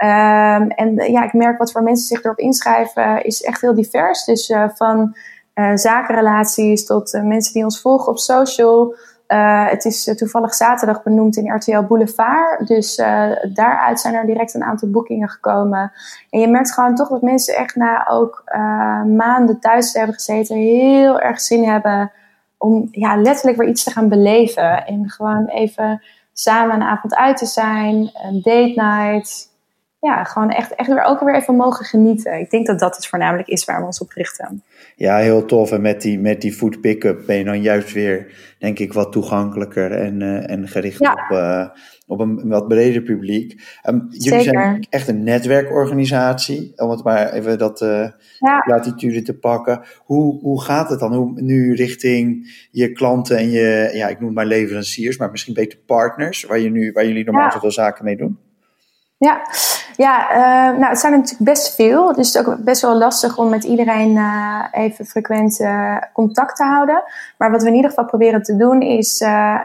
Um, 0.03 0.71
en 0.71 0.95
ja, 0.95 1.25
ik 1.25 1.33
merk 1.33 1.59
wat 1.59 1.73
voor 1.73 1.83
mensen 1.83 2.07
zich 2.07 2.25
erop 2.25 2.39
inschrijven 2.39 3.25
is 3.25 3.43
echt 3.43 3.61
heel 3.61 3.75
divers. 3.75 4.25
Dus 4.25 4.55
van 4.75 5.17
zakenrelaties 5.75 6.87
tot 6.87 7.21
mensen 7.23 7.53
die 7.53 7.65
ons 7.65 7.81
volgen 7.81 8.13
op 8.13 8.19
social. 8.19 8.95
Uh, 9.33 9.69
het 9.69 9.85
is 9.85 10.07
uh, 10.07 10.15
toevallig 10.15 10.55
zaterdag 10.55 11.03
benoemd 11.03 11.37
in 11.37 11.55
RTL 11.55 11.81
Boulevard. 11.81 12.67
Dus 12.67 12.99
uh, 12.99 13.31
daaruit 13.55 14.01
zijn 14.01 14.15
er 14.15 14.27
direct 14.27 14.55
een 14.55 14.65
aantal 14.65 14.91
boekingen 14.91 15.29
gekomen. 15.29 15.93
En 16.31 16.41
je 16.41 16.49
merkt 16.49 16.73
gewoon 16.73 16.95
toch 16.95 17.09
dat 17.09 17.23
mensen 17.23 17.57
echt 17.57 17.77
na 17.77 18.07
ook 18.09 18.43
maanden 19.07 19.61
thuis 19.61 19.93
te 19.93 19.99
hebben 19.99 20.17
gezeten, 20.17 20.57
heel 20.57 21.21
erg 21.21 21.41
zin 21.41 21.65
hebben 21.65 22.13
om 22.59 22.89
ja, 22.91 23.17
letterlijk 23.17 23.59
weer 23.59 23.69
iets 23.69 23.85
te 23.85 23.91
gaan 23.91 24.09
beleven. 24.09 24.87
En 24.87 25.11
gewoon 25.11 25.47
even 25.47 26.03
samen 26.33 26.75
een 26.75 26.83
avond 26.83 27.15
uit 27.15 27.37
te 27.37 27.47
zijn, 27.47 28.11
een 28.13 28.41
date 28.43 28.73
night. 28.75 29.50
Ja, 30.01 30.25
gewoon 30.25 30.51
echt, 30.51 30.75
echt 30.75 30.89
weer 30.89 31.03
ook 31.03 31.21
weer 31.21 31.35
even 31.35 31.57
mogen 31.57 31.85
genieten. 31.85 32.39
Ik 32.39 32.51
denk 32.51 32.67
dat 32.67 32.79
dat 32.79 32.97
het 32.97 33.07
voornamelijk 33.07 33.49
is 33.49 33.65
waar 33.65 33.81
we 33.81 33.87
ons 33.87 34.01
op 34.01 34.11
richten. 34.11 34.63
Ja, 34.97 35.17
heel 35.17 35.45
tof. 35.45 35.73
En 35.73 35.81
met 35.81 36.03
die, 36.03 36.19
met 36.19 36.41
die 36.41 36.53
food 36.53 36.81
pick-up 36.81 37.27
ben 37.27 37.37
je 37.37 37.45
dan 37.45 37.63
juist 37.63 37.93
weer, 37.93 38.33
denk 38.59 38.79
ik, 38.79 38.93
wat 38.93 39.13
toegankelijker 39.13 39.93
en, 39.93 40.21
uh, 40.21 40.51
en 40.51 40.69
gericht 40.69 41.01
op, 41.01 41.29
uh, 41.31 41.69
op 42.07 42.21
een 42.21 42.49
wat 42.49 42.69
breder 42.69 43.03
publiek. 43.03 43.79
Um, 43.89 44.07
jullie 44.11 44.43
zijn 44.43 44.87
echt 44.91 45.09
een 45.09 45.23
netwerkorganisatie, 45.23 46.73
om 46.77 46.91
het 46.91 47.05
maar 47.05 47.33
even 47.33 47.59
dat 47.59 47.81
uh, 47.81 48.09
ja. 48.39 48.63
latitude 48.67 49.23
te 49.23 49.39
pakken. 49.39 49.83
Hoe, 49.99 50.41
hoe 50.41 50.63
gaat 50.63 50.91
het 50.91 51.01
dan 51.01 51.15
hoe, 51.15 51.41
nu 51.41 51.75
richting 51.75 52.53
je 52.71 52.93
klanten 52.93 53.37
en 53.37 53.51
je, 53.51 53.91
ja, 53.93 54.09
ik 54.09 54.19
noem 54.19 54.29
het 54.29 54.37
maar 54.37 54.47
leveranciers, 54.47 55.17
maar 55.17 55.31
misschien 55.31 55.55
beter 55.55 55.79
partners, 55.79 56.45
waar, 56.45 56.59
je 56.59 56.71
nu, 56.71 56.93
waar 56.93 57.07
jullie 57.07 57.25
normaal 57.25 57.45
ja. 57.45 57.51
zoveel 57.51 57.73
zaken 57.73 58.05
mee 58.05 58.17
doen? 58.17 58.39
Ja, 59.19 59.43
ja 60.05 60.31
uh, 60.31 60.79
nou, 60.79 60.91
het 60.91 60.99
zijn 60.99 61.13
er 61.13 61.19
natuurlijk 61.19 61.51
best 61.51 61.75
veel. 61.75 62.07
Dus 62.07 62.33
het 62.33 62.47
is 62.47 62.53
ook 62.53 62.65
best 62.65 62.83
wel 62.83 62.97
lastig 62.99 63.39
om 63.39 63.49
met 63.49 63.65
iedereen 63.65 64.11
uh, 64.11 64.65
even 64.73 65.07
frequent 65.07 65.61
uh, 65.61 65.97
contact 66.13 66.57
te 66.57 66.65
houden. 66.65 67.03
Maar 67.39 67.51
wat 67.51 67.63
we 67.63 67.69
in 67.69 67.75
ieder 67.75 67.91
geval 67.91 68.05
proberen 68.05 68.43
te 68.43 68.57
doen 68.57 68.81
is... 68.81 69.21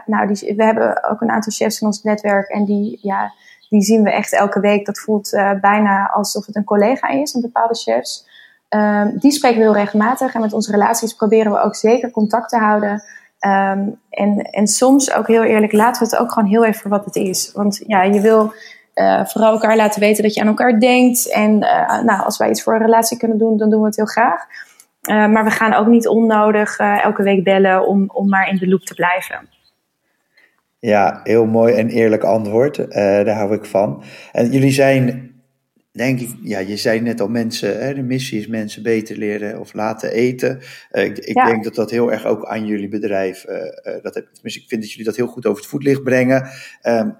nou, 0.06 0.26
die, 0.26 0.54
we 0.56 0.64
hebben 0.64 1.04
ook 1.10 1.20
een 1.20 1.30
aantal 1.30 1.52
chefs 1.52 1.80
in 1.80 1.86
ons 1.86 2.02
netwerk. 2.02 2.48
En 2.48 2.64
die, 2.64 2.98
ja, 3.02 3.32
die 3.68 3.82
zien 3.82 4.02
we 4.02 4.10
echt 4.10 4.32
elke 4.32 4.60
week. 4.60 4.86
Dat 4.86 4.98
voelt 4.98 5.30
bijna 5.60 6.10
alsof 6.14 6.46
het 6.46 6.56
een 6.56 6.64
collega 6.64 7.08
is, 7.08 7.34
een 7.34 7.40
bepaalde 7.40 7.74
chefs. 7.74 8.26
Um, 8.68 9.18
die 9.18 9.32
spreken 9.32 9.58
we 9.58 9.64
heel 9.64 9.74
regelmatig. 9.74 10.34
En 10.34 10.40
met 10.40 10.52
onze 10.52 10.70
relaties 10.70 11.14
proberen 11.14 11.52
we 11.52 11.58
ook 11.58 11.74
zeker 11.74 12.10
contact 12.10 12.48
te 12.48 12.56
houden... 12.56 13.02
Um, 13.40 14.00
en, 14.10 14.42
en 14.50 14.66
soms 14.66 15.14
ook 15.14 15.26
heel 15.26 15.42
eerlijk, 15.42 15.72
laten 15.72 16.02
we 16.02 16.08
het 16.08 16.18
ook 16.18 16.32
gewoon 16.32 16.48
heel 16.48 16.64
even 16.64 16.80
voor 16.80 16.90
wat 16.90 17.04
het 17.04 17.16
is. 17.16 17.52
Want 17.54 17.82
ja, 17.86 18.02
je 18.02 18.20
wil 18.20 18.52
uh, 19.00 19.24
vooral 19.26 19.52
elkaar 19.52 19.76
laten 19.76 20.00
weten 20.00 20.22
dat 20.22 20.34
je 20.34 20.40
aan 20.40 20.46
elkaar 20.46 20.80
denkt. 20.80 21.32
En 21.32 21.50
uh, 21.62 22.02
nou, 22.02 22.24
als 22.24 22.38
wij 22.38 22.50
iets 22.50 22.62
voor 22.62 22.74
een 22.74 22.80
relatie 22.80 23.18
kunnen 23.18 23.38
doen, 23.38 23.56
dan 23.56 23.70
doen 23.70 23.80
we 23.80 23.86
het 23.86 23.96
heel 23.96 24.04
graag. 24.04 24.44
Uh, 25.10 25.26
maar 25.28 25.44
we 25.44 25.50
gaan 25.50 25.74
ook 25.74 25.86
niet 25.86 26.08
onnodig 26.08 26.78
elke 26.78 27.22
week 27.22 27.44
bellen 27.44 27.86
om, 27.86 28.10
om 28.12 28.28
maar 28.28 28.48
in 28.48 28.56
de 28.56 28.68
loop 28.68 28.82
te 28.82 28.94
blijven. 28.94 29.48
Ja, 30.78 31.20
heel 31.22 31.46
mooi 31.46 31.74
en 31.74 31.88
eerlijk 31.88 32.22
antwoord. 32.22 32.92
daar 32.92 33.36
hou 33.36 33.54
ik 33.54 33.64
van. 33.64 34.02
En 34.32 34.50
jullie 34.50 34.70
zijn, 34.70 35.30
denk 35.92 36.20
ik, 36.20 36.30
ja, 36.42 36.58
je 36.58 36.76
zei 36.76 37.00
net 37.00 37.20
al 37.20 37.28
mensen, 37.28 37.78
hè, 37.84 37.94
de 37.94 38.02
missie 38.02 38.38
is 38.38 38.46
mensen 38.46 38.82
beter 38.82 39.16
leren 39.16 39.60
of 39.60 39.74
laten 39.74 40.12
eten. 40.12 40.60
ik, 40.90 41.18
ik 41.18 41.34
ja. 41.34 41.46
denk 41.46 41.64
dat 41.64 41.74
dat 41.74 41.90
heel 41.90 42.12
erg 42.12 42.24
ook 42.24 42.46
aan 42.46 42.66
jullie 42.66 42.88
bedrijf, 42.88 43.44
dat, 44.02 44.12
tenminste, 44.12 44.60
ik 44.60 44.68
vind 44.68 44.80
dat 44.80 44.90
jullie 44.90 45.06
dat 45.06 45.16
heel 45.16 45.26
goed 45.26 45.46
over 45.46 45.60
het 45.60 45.70
voetlicht 45.70 46.02
brengen. 46.02 46.48
Um, 46.82 47.16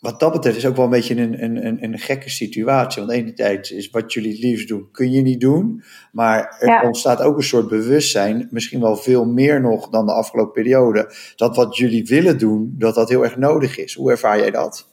wat 0.00 0.20
dat 0.20 0.32
betreft 0.32 0.56
is 0.56 0.66
ook 0.66 0.76
wel 0.76 0.84
een 0.84 0.90
beetje 0.90 1.16
een, 1.16 1.42
een, 1.42 1.66
een, 1.66 1.84
een 1.84 1.98
gekke 1.98 2.30
situatie. 2.30 3.02
Want 3.02 3.14
enerzijds 3.14 3.70
is 3.70 3.90
wat 3.90 4.12
jullie 4.12 4.30
het 4.30 4.40
liefst 4.40 4.68
doen, 4.68 4.88
kun 4.92 5.10
je 5.10 5.22
niet 5.22 5.40
doen. 5.40 5.82
Maar 6.12 6.56
er 6.58 6.68
ja. 6.68 6.82
ontstaat 6.82 7.20
ook 7.20 7.36
een 7.36 7.42
soort 7.42 7.68
bewustzijn, 7.68 8.48
misschien 8.50 8.80
wel 8.80 8.96
veel 8.96 9.24
meer 9.24 9.60
nog 9.60 9.88
dan 9.88 10.06
de 10.06 10.12
afgelopen 10.12 10.52
periode, 10.52 11.12
dat 11.36 11.56
wat 11.56 11.76
jullie 11.76 12.06
willen 12.06 12.38
doen, 12.38 12.74
dat 12.78 12.94
dat 12.94 13.08
heel 13.08 13.24
erg 13.24 13.36
nodig 13.36 13.78
is. 13.78 13.94
Hoe 13.94 14.10
ervaar 14.10 14.38
jij 14.38 14.50
dat? 14.50 14.88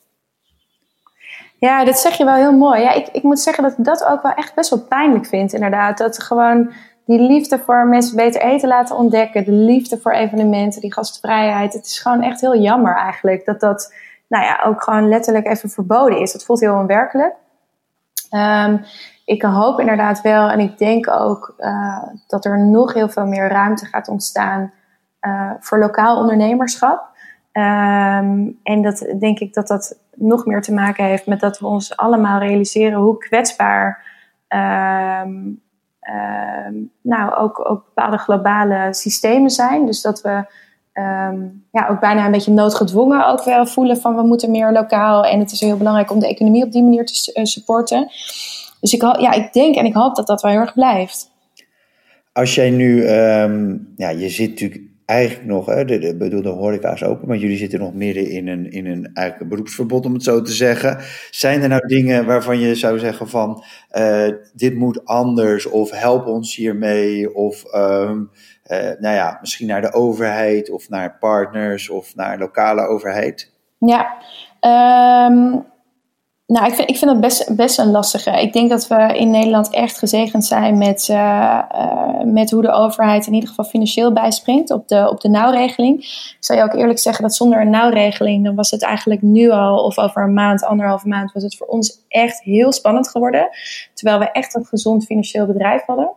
Ja, 1.59 1.85
dat 1.85 1.99
zeg 1.99 2.17
je 2.17 2.25
wel 2.25 2.35
heel 2.35 2.57
mooi. 2.57 2.81
Ja, 2.81 2.93
ik, 2.93 3.07
ik 3.11 3.23
moet 3.23 3.39
zeggen 3.39 3.63
dat 3.63 3.77
ik 3.77 3.85
dat 3.85 4.05
ook 4.05 4.21
wel 4.21 4.33
echt 4.33 4.55
best 4.55 4.69
wel 4.69 4.81
pijnlijk 4.81 5.25
vind, 5.25 5.53
inderdaad. 5.53 5.97
Dat 5.97 6.23
gewoon 6.23 6.71
die 7.05 7.19
liefde 7.19 7.59
voor 7.59 7.87
mensen 7.87 8.15
beter 8.15 8.41
eten 8.41 8.67
laten 8.67 8.95
ontdekken, 8.95 9.45
de 9.45 9.51
liefde 9.51 9.97
voor 9.97 10.11
evenementen, 10.11 10.81
die 10.81 10.93
gastvrijheid. 10.93 11.73
Het 11.73 11.85
is 11.85 11.99
gewoon 11.99 12.21
echt 12.21 12.41
heel 12.41 12.57
jammer 12.57 12.95
eigenlijk 12.95 13.45
dat 13.45 13.59
dat 13.59 13.93
nou 14.35 14.47
ja, 14.47 14.61
ook 14.65 14.83
gewoon 14.83 15.07
letterlijk 15.07 15.47
even 15.47 15.69
verboden 15.69 16.19
is. 16.19 16.33
Het 16.33 16.45
voelt 16.45 16.59
heel 16.59 16.75
onwerkelijk. 16.75 17.33
Um, 18.31 18.83
ik 19.25 19.41
hoop 19.41 19.79
inderdaad 19.79 20.21
wel 20.21 20.49
en 20.49 20.59
ik 20.59 20.77
denk 20.77 21.09
ook 21.09 21.55
uh, 21.57 22.03
dat 22.27 22.45
er 22.45 22.59
nog 22.59 22.93
heel 22.93 23.09
veel 23.09 23.25
meer 23.25 23.47
ruimte 23.47 23.85
gaat 23.85 24.07
ontstaan 24.07 24.71
uh, 25.21 25.51
voor 25.59 25.79
lokaal 25.79 26.17
ondernemerschap. 26.17 26.99
Um, 27.51 28.59
en 28.63 28.81
dat 28.81 29.15
denk 29.19 29.39
ik 29.39 29.53
dat 29.53 29.67
dat 29.67 29.99
nog 30.15 30.45
meer 30.45 30.61
te 30.61 30.73
maken 30.73 31.05
heeft 31.05 31.25
met 31.25 31.39
dat 31.39 31.59
we 31.59 31.67
ons 31.67 31.97
allemaal 31.97 32.39
realiseren 32.39 32.99
hoe 32.99 33.17
kwetsbaar 33.17 34.03
um, 34.47 35.63
nou, 37.01 37.33
ook, 37.33 37.69
ook 37.69 37.85
bepaalde 37.85 38.17
globale 38.17 38.93
systemen 38.93 39.49
zijn. 39.49 39.85
Dus 39.85 40.01
dat 40.01 40.21
we 40.21 40.45
um, 40.99 41.65
ja, 41.71 41.87
ook 41.89 41.99
bijna 41.99 42.25
een 42.25 42.31
beetje 42.31 42.51
noodgedwongen 42.51 43.27
ook 43.27 43.43
wel 43.43 43.65
voelen 43.65 43.97
van 43.97 44.15
we 44.15 44.21
moeten 44.21 44.51
meer 44.51 44.71
lokaal. 44.71 45.25
En 45.25 45.39
het 45.39 45.51
is 45.51 45.59
heel 45.59 45.77
belangrijk 45.77 46.11
om 46.11 46.19
de 46.19 46.27
economie 46.27 46.63
op 46.63 46.71
die 46.71 46.83
manier 46.83 47.05
te 47.05 47.31
uh, 47.33 47.43
supporten. 47.43 48.07
Dus 48.81 48.93
ik, 48.93 49.01
ja, 49.01 49.31
ik 49.31 49.53
denk 49.53 49.75
en 49.75 49.85
ik 49.85 49.93
hoop 49.93 50.15
dat 50.15 50.27
dat 50.27 50.41
wel 50.41 50.51
heel 50.51 50.59
erg 50.59 50.73
blijft. 50.73 51.31
Als 52.33 52.55
jij 52.55 52.69
nu, 52.69 53.09
um, 53.09 53.93
ja, 53.95 54.09
je 54.09 54.29
zit 54.29 54.49
natuurlijk 54.49 54.81
eigenlijk 55.05 55.47
nog, 55.47 55.65
hè, 55.65 55.85
de, 55.85 55.97
de, 55.97 56.15
bedoel, 56.15 56.41
de 56.41 56.49
horeca 56.49 57.05
open, 57.05 57.27
maar 57.27 57.37
jullie 57.37 57.57
zitten 57.57 57.79
nog 57.79 57.93
midden 57.93 58.29
in 58.29 58.47
een, 58.47 58.71
in 58.71 58.85
een, 58.85 59.09
eigenlijk 59.13 59.49
beroepsverbod, 59.49 60.05
om 60.05 60.13
het 60.13 60.23
zo 60.23 60.41
te 60.41 60.51
zeggen. 60.51 60.97
Zijn 61.31 61.61
er 61.61 61.69
nou 61.69 61.87
dingen 61.87 62.25
waarvan 62.25 62.59
je 62.59 62.75
zou 62.75 62.99
zeggen 62.99 63.29
van, 63.29 63.63
uh, 63.97 64.27
dit 64.53 64.75
moet 64.75 65.05
anders, 65.05 65.65
of 65.65 65.91
help 65.91 66.27
ons 66.27 66.55
hiermee, 66.55 67.35
of 67.35 67.75
um, 67.75 68.29
uh, 68.71 68.77
nou 68.99 69.15
ja, 69.15 69.37
misschien 69.41 69.67
naar 69.67 69.81
de 69.81 69.93
overheid, 69.93 70.69
of 70.69 70.89
naar 70.89 71.17
partners, 71.19 71.89
of 71.89 72.15
naar 72.15 72.37
lokale 72.37 72.81
overheid? 72.81 73.51
Ja, 73.77 74.15
um, 75.29 75.65
nou, 76.47 76.67
ik 76.67 76.73
vind, 76.73 76.89
ik 76.89 76.97
vind 76.97 77.11
dat 77.11 77.19
best, 77.19 77.55
best 77.55 77.79
een 77.79 77.91
lastige. 77.91 78.41
Ik 78.41 78.53
denk 78.53 78.69
dat 78.69 78.87
we 78.87 79.17
in 79.17 79.29
Nederland 79.29 79.73
echt 79.73 79.97
gezegend 79.97 80.45
zijn 80.45 80.77
met, 80.77 81.07
uh, 81.11 81.61
uh, 81.75 82.23
met 82.23 82.51
hoe 82.51 82.61
de 82.61 82.71
overheid 82.71 83.27
in 83.27 83.33
ieder 83.33 83.49
geval 83.49 83.65
financieel 83.65 84.13
bijspringt 84.13 84.71
op 84.71 84.87
de, 84.87 85.09
op 85.09 85.21
de 85.21 85.29
nauwregeling. 85.29 85.99
Ik 85.99 86.37
zou 86.39 86.59
je 86.59 86.65
ook 86.65 86.73
eerlijk 86.73 86.99
zeggen 86.99 87.23
dat 87.23 87.35
zonder 87.35 87.61
een 87.61 87.69
nauwregeling, 87.69 88.45
dan 88.45 88.55
was 88.55 88.71
het 88.71 88.83
eigenlijk 88.83 89.21
nu 89.21 89.49
al, 89.49 89.83
of 89.83 89.97
over 89.97 90.23
een 90.23 90.33
maand, 90.33 90.63
anderhalve 90.63 91.07
maand, 91.07 91.31
was 91.31 91.43
het 91.43 91.57
voor 91.57 91.67
ons 91.67 92.05
echt 92.07 92.41
heel 92.41 92.71
spannend 92.71 93.09
geworden. 93.09 93.49
Terwijl 93.93 94.19
we 94.19 94.31
echt 94.31 94.55
een 94.55 94.65
gezond 94.65 95.05
financieel 95.05 95.45
bedrijf 95.45 95.85
hadden. 95.85 96.11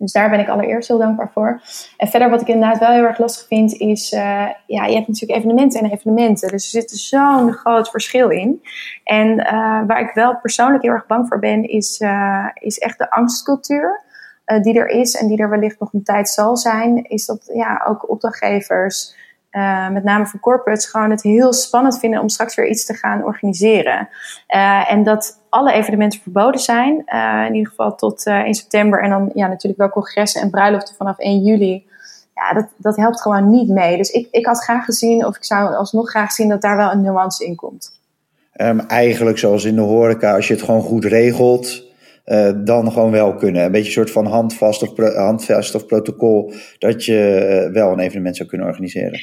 Dus 0.00 0.12
daar 0.12 0.30
ben 0.30 0.40
ik 0.40 0.48
allereerst 0.48 0.88
heel 0.88 0.98
dankbaar 0.98 1.30
voor. 1.32 1.60
En 1.96 2.08
verder 2.08 2.30
wat 2.30 2.40
ik 2.40 2.48
inderdaad 2.48 2.78
wel 2.78 2.90
heel 2.90 3.04
erg 3.04 3.18
lastig 3.18 3.46
vind 3.46 3.72
is, 3.72 4.12
uh, 4.12 4.48
ja, 4.66 4.84
je 4.84 4.94
hebt 4.94 5.08
natuurlijk 5.08 5.38
evenementen 5.38 5.80
en 5.80 5.90
evenementen. 5.90 6.48
Dus 6.48 6.74
er 6.74 6.80
zit 6.80 6.90
zo'n 6.90 7.52
groot 7.52 7.90
verschil 7.90 8.28
in. 8.28 8.62
En 9.04 9.28
uh, 9.28 9.86
waar 9.86 10.00
ik 10.00 10.14
wel 10.14 10.36
persoonlijk 10.36 10.82
heel 10.82 10.92
erg 10.92 11.06
bang 11.06 11.28
voor 11.28 11.38
ben, 11.38 11.68
is, 11.68 12.00
uh, 12.00 12.46
is 12.54 12.78
echt 12.78 12.98
de 12.98 13.10
angstcultuur. 13.10 14.04
die 14.62 14.78
er 14.78 14.88
is 14.88 15.14
en 15.14 15.26
die 15.26 15.38
er 15.38 15.50
wellicht 15.50 15.80
nog 15.80 15.92
een 15.92 16.02
tijd 16.02 16.28
zal 16.28 16.56
zijn, 16.56 17.04
is 17.04 17.26
dat 17.26 17.50
ja, 17.54 17.84
ook 17.88 18.10
opdrachtgevers, 18.10 19.14
met 19.90 20.04
name 20.04 20.26
voor 20.26 20.40
corporates, 20.40 20.86
gewoon 20.86 21.10
het 21.10 21.22
heel 21.22 21.52
spannend 21.52 21.98
vinden 21.98 22.20
om 22.20 22.28
straks 22.28 22.54
weer 22.54 22.68
iets 22.68 22.84
te 22.84 22.94
gaan 22.94 23.24
organiseren. 23.24 24.08
en 24.88 25.02
dat 25.02 25.40
alle 25.50 25.72
evenementen 25.72 26.20
verboden 26.20 26.60
zijn. 26.60 27.02
Uh, 27.06 27.44
in 27.46 27.54
ieder 27.54 27.68
geval 27.68 27.94
tot 27.94 28.26
uh, 28.26 28.38
1 28.38 28.54
september. 28.54 29.02
En 29.02 29.10
dan 29.10 29.30
ja, 29.34 29.46
natuurlijk 29.46 29.80
wel 29.80 29.90
congressen 29.90 30.40
en 30.40 30.50
bruiloften 30.50 30.94
vanaf 30.94 31.18
1 31.18 31.42
juli. 31.42 31.88
Ja, 32.34 32.52
dat, 32.52 32.66
dat 32.76 32.96
helpt 32.96 33.20
gewoon 33.20 33.50
niet 33.50 33.68
mee. 33.68 33.96
Dus 33.96 34.10
ik, 34.10 34.28
ik 34.30 34.46
had 34.46 34.62
graag 34.62 34.84
gezien, 34.84 35.26
of 35.26 35.36
ik 35.36 35.44
zou 35.44 35.74
alsnog 35.74 36.10
graag 36.10 36.32
zien, 36.32 36.48
dat 36.48 36.62
daar 36.62 36.76
wel 36.76 36.90
een 36.90 37.02
nuance 37.02 37.44
in 37.44 37.54
komt. 37.54 37.98
Um, 38.56 38.80
eigenlijk 38.80 39.38
zoals 39.38 39.64
in 39.64 39.74
de 39.74 39.80
horeca, 39.80 40.34
als 40.34 40.48
je 40.48 40.54
het 40.54 40.62
gewoon 40.62 40.82
goed 40.82 41.04
regelt, 41.04 41.82
uh, 42.26 42.50
dan 42.64 42.92
gewoon 42.92 43.10
wel 43.10 43.34
kunnen. 43.34 43.64
Een 43.64 43.72
beetje 43.72 43.86
een 43.86 43.92
soort 43.92 44.10
van 44.10 44.26
handvast 44.26 44.82
of, 44.82 45.14
handvast 45.14 45.74
of 45.74 45.86
protocol 45.86 46.52
dat 46.78 47.04
je 47.04 47.66
uh, 47.66 47.72
wel 47.72 47.92
een 47.92 47.98
evenement 47.98 48.36
zou 48.36 48.48
kunnen 48.48 48.66
organiseren. 48.66 49.20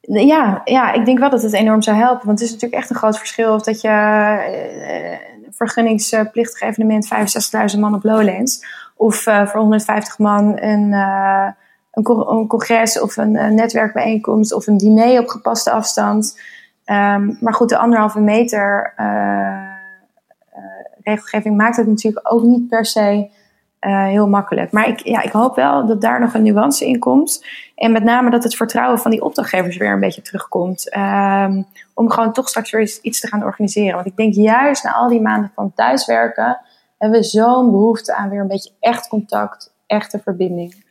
Ja, 0.00 0.60
ja, 0.64 0.92
ik 0.92 1.04
denk 1.04 1.18
wel 1.18 1.30
dat 1.30 1.42
het 1.42 1.52
enorm 1.52 1.82
zou 1.82 1.96
helpen. 1.96 2.26
Want 2.26 2.38
het 2.38 2.48
is 2.48 2.54
natuurlijk 2.54 2.80
echt 2.80 2.90
een 2.90 2.96
groot 2.96 3.18
verschil 3.18 3.54
of 3.54 3.62
dat 3.62 3.80
je 3.80 3.90
vergunningsplichtig 5.50 6.60
evenement 6.60 7.08
65.000 7.74 7.78
man 7.78 7.94
op 7.94 8.04
Lowlands. 8.04 8.66
Of 8.96 9.26
uh, 9.26 9.46
voor 9.46 9.60
150 9.60 10.18
man 10.18 10.60
een, 10.60 10.92
uh, 10.92 11.48
een, 11.90 12.28
een, 12.28 12.46
congres 12.46 13.00
of 13.00 13.16
een, 13.16 13.36
een, 13.36 13.54
netwerkbijeenkomst 13.54 14.52
of 14.52 14.66
een 14.66 14.76
diner 14.76 15.20
op 15.20 15.28
gepaste 15.28 15.70
afstand. 15.70 16.40
Um, 16.86 17.36
maar 17.40 17.54
goed, 17.54 17.68
de 17.68 17.78
anderhalve 17.78 18.20
meter 18.20 18.92
uh, 18.96 19.63
regelgeving 21.04 21.56
maakt 21.56 21.76
het 21.76 21.86
natuurlijk 21.86 22.32
ook 22.32 22.42
niet 22.42 22.68
per 22.68 22.86
se 22.86 23.30
uh, 23.80 24.04
heel 24.04 24.28
makkelijk. 24.28 24.72
Maar 24.72 24.88
ik, 24.88 25.00
ja, 25.00 25.22
ik 25.22 25.32
hoop 25.32 25.56
wel 25.56 25.86
dat 25.86 26.00
daar 26.00 26.20
nog 26.20 26.34
een 26.34 26.42
nuance 26.42 26.86
in 26.86 26.98
komt. 26.98 27.44
En 27.74 27.92
met 27.92 28.04
name 28.04 28.30
dat 28.30 28.42
het 28.42 28.56
vertrouwen 28.56 28.98
van 28.98 29.10
die 29.10 29.24
opdrachtgevers 29.24 29.76
weer 29.76 29.92
een 29.92 30.00
beetje 30.00 30.22
terugkomt. 30.22 30.96
Um, 30.96 31.66
om 31.94 32.10
gewoon 32.10 32.32
toch 32.32 32.48
straks 32.48 32.70
weer 32.70 32.98
iets 33.02 33.20
te 33.20 33.26
gaan 33.26 33.44
organiseren. 33.44 33.94
Want 33.94 34.06
ik 34.06 34.16
denk 34.16 34.34
juist 34.34 34.84
na 34.84 34.92
al 34.92 35.08
die 35.08 35.20
maanden 35.20 35.50
van 35.54 35.72
thuiswerken 35.74 36.58
hebben 36.98 37.20
we 37.20 37.26
zo'n 37.26 37.70
behoefte 37.70 38.14
aan 38.14 38.28
weer 38.28 38.40
een 38.40 38.48
beetje 38.48 38.70
echt 38.80 39.08
contact, 39.08 39.74
echte 39.86 40.18
verbinding. 40.18 40.83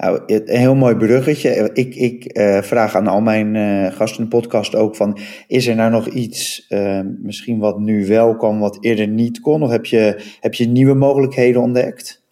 Nou, 0.00 0.20
een 0.26 0.58
heel 0.58 0.74
mooi 0.74 0.96
bruggetje. 0.96 1.70
Ik, 1.72 1.94
ik 1.94 2.38
uh, 2.38 2.62
vraag 2.62 2.94
aan 2.94 3.06
al 3.06 3.20
mijn 3.20 3.54
uh, 3.54 3.92
gasten 3.92 4.24
in 4.24 4.30
de 4.30 4.36
podcast 4.36 4.74
ook 4.74 4.96
van... 4.96 5.18
is 5.46 5.66
er 5.66 5.74
nou 5.74 5.90
nog 5.90 6.06
iets 6.06 6.66
uh, 6.68 7.00
misschien 7.22 7.58
wat 7.58 7.78
nu 7.78 8.06
wel 8.06 8.36
kan, 8.36 8.58
wat 8.58 8.78
eerder 8.80 9.08
niet 9.08 9.40
kon? 9.40 9.62
Of 9.62 9.70
heb 9.70 9.86
je, 9.86 10.22
heb 10.40 10.54
je 10.54 10.68
nieuwe 10.68 10.94
mogelijkheden 10.94 11.62
ontdekt? 11.62 12.22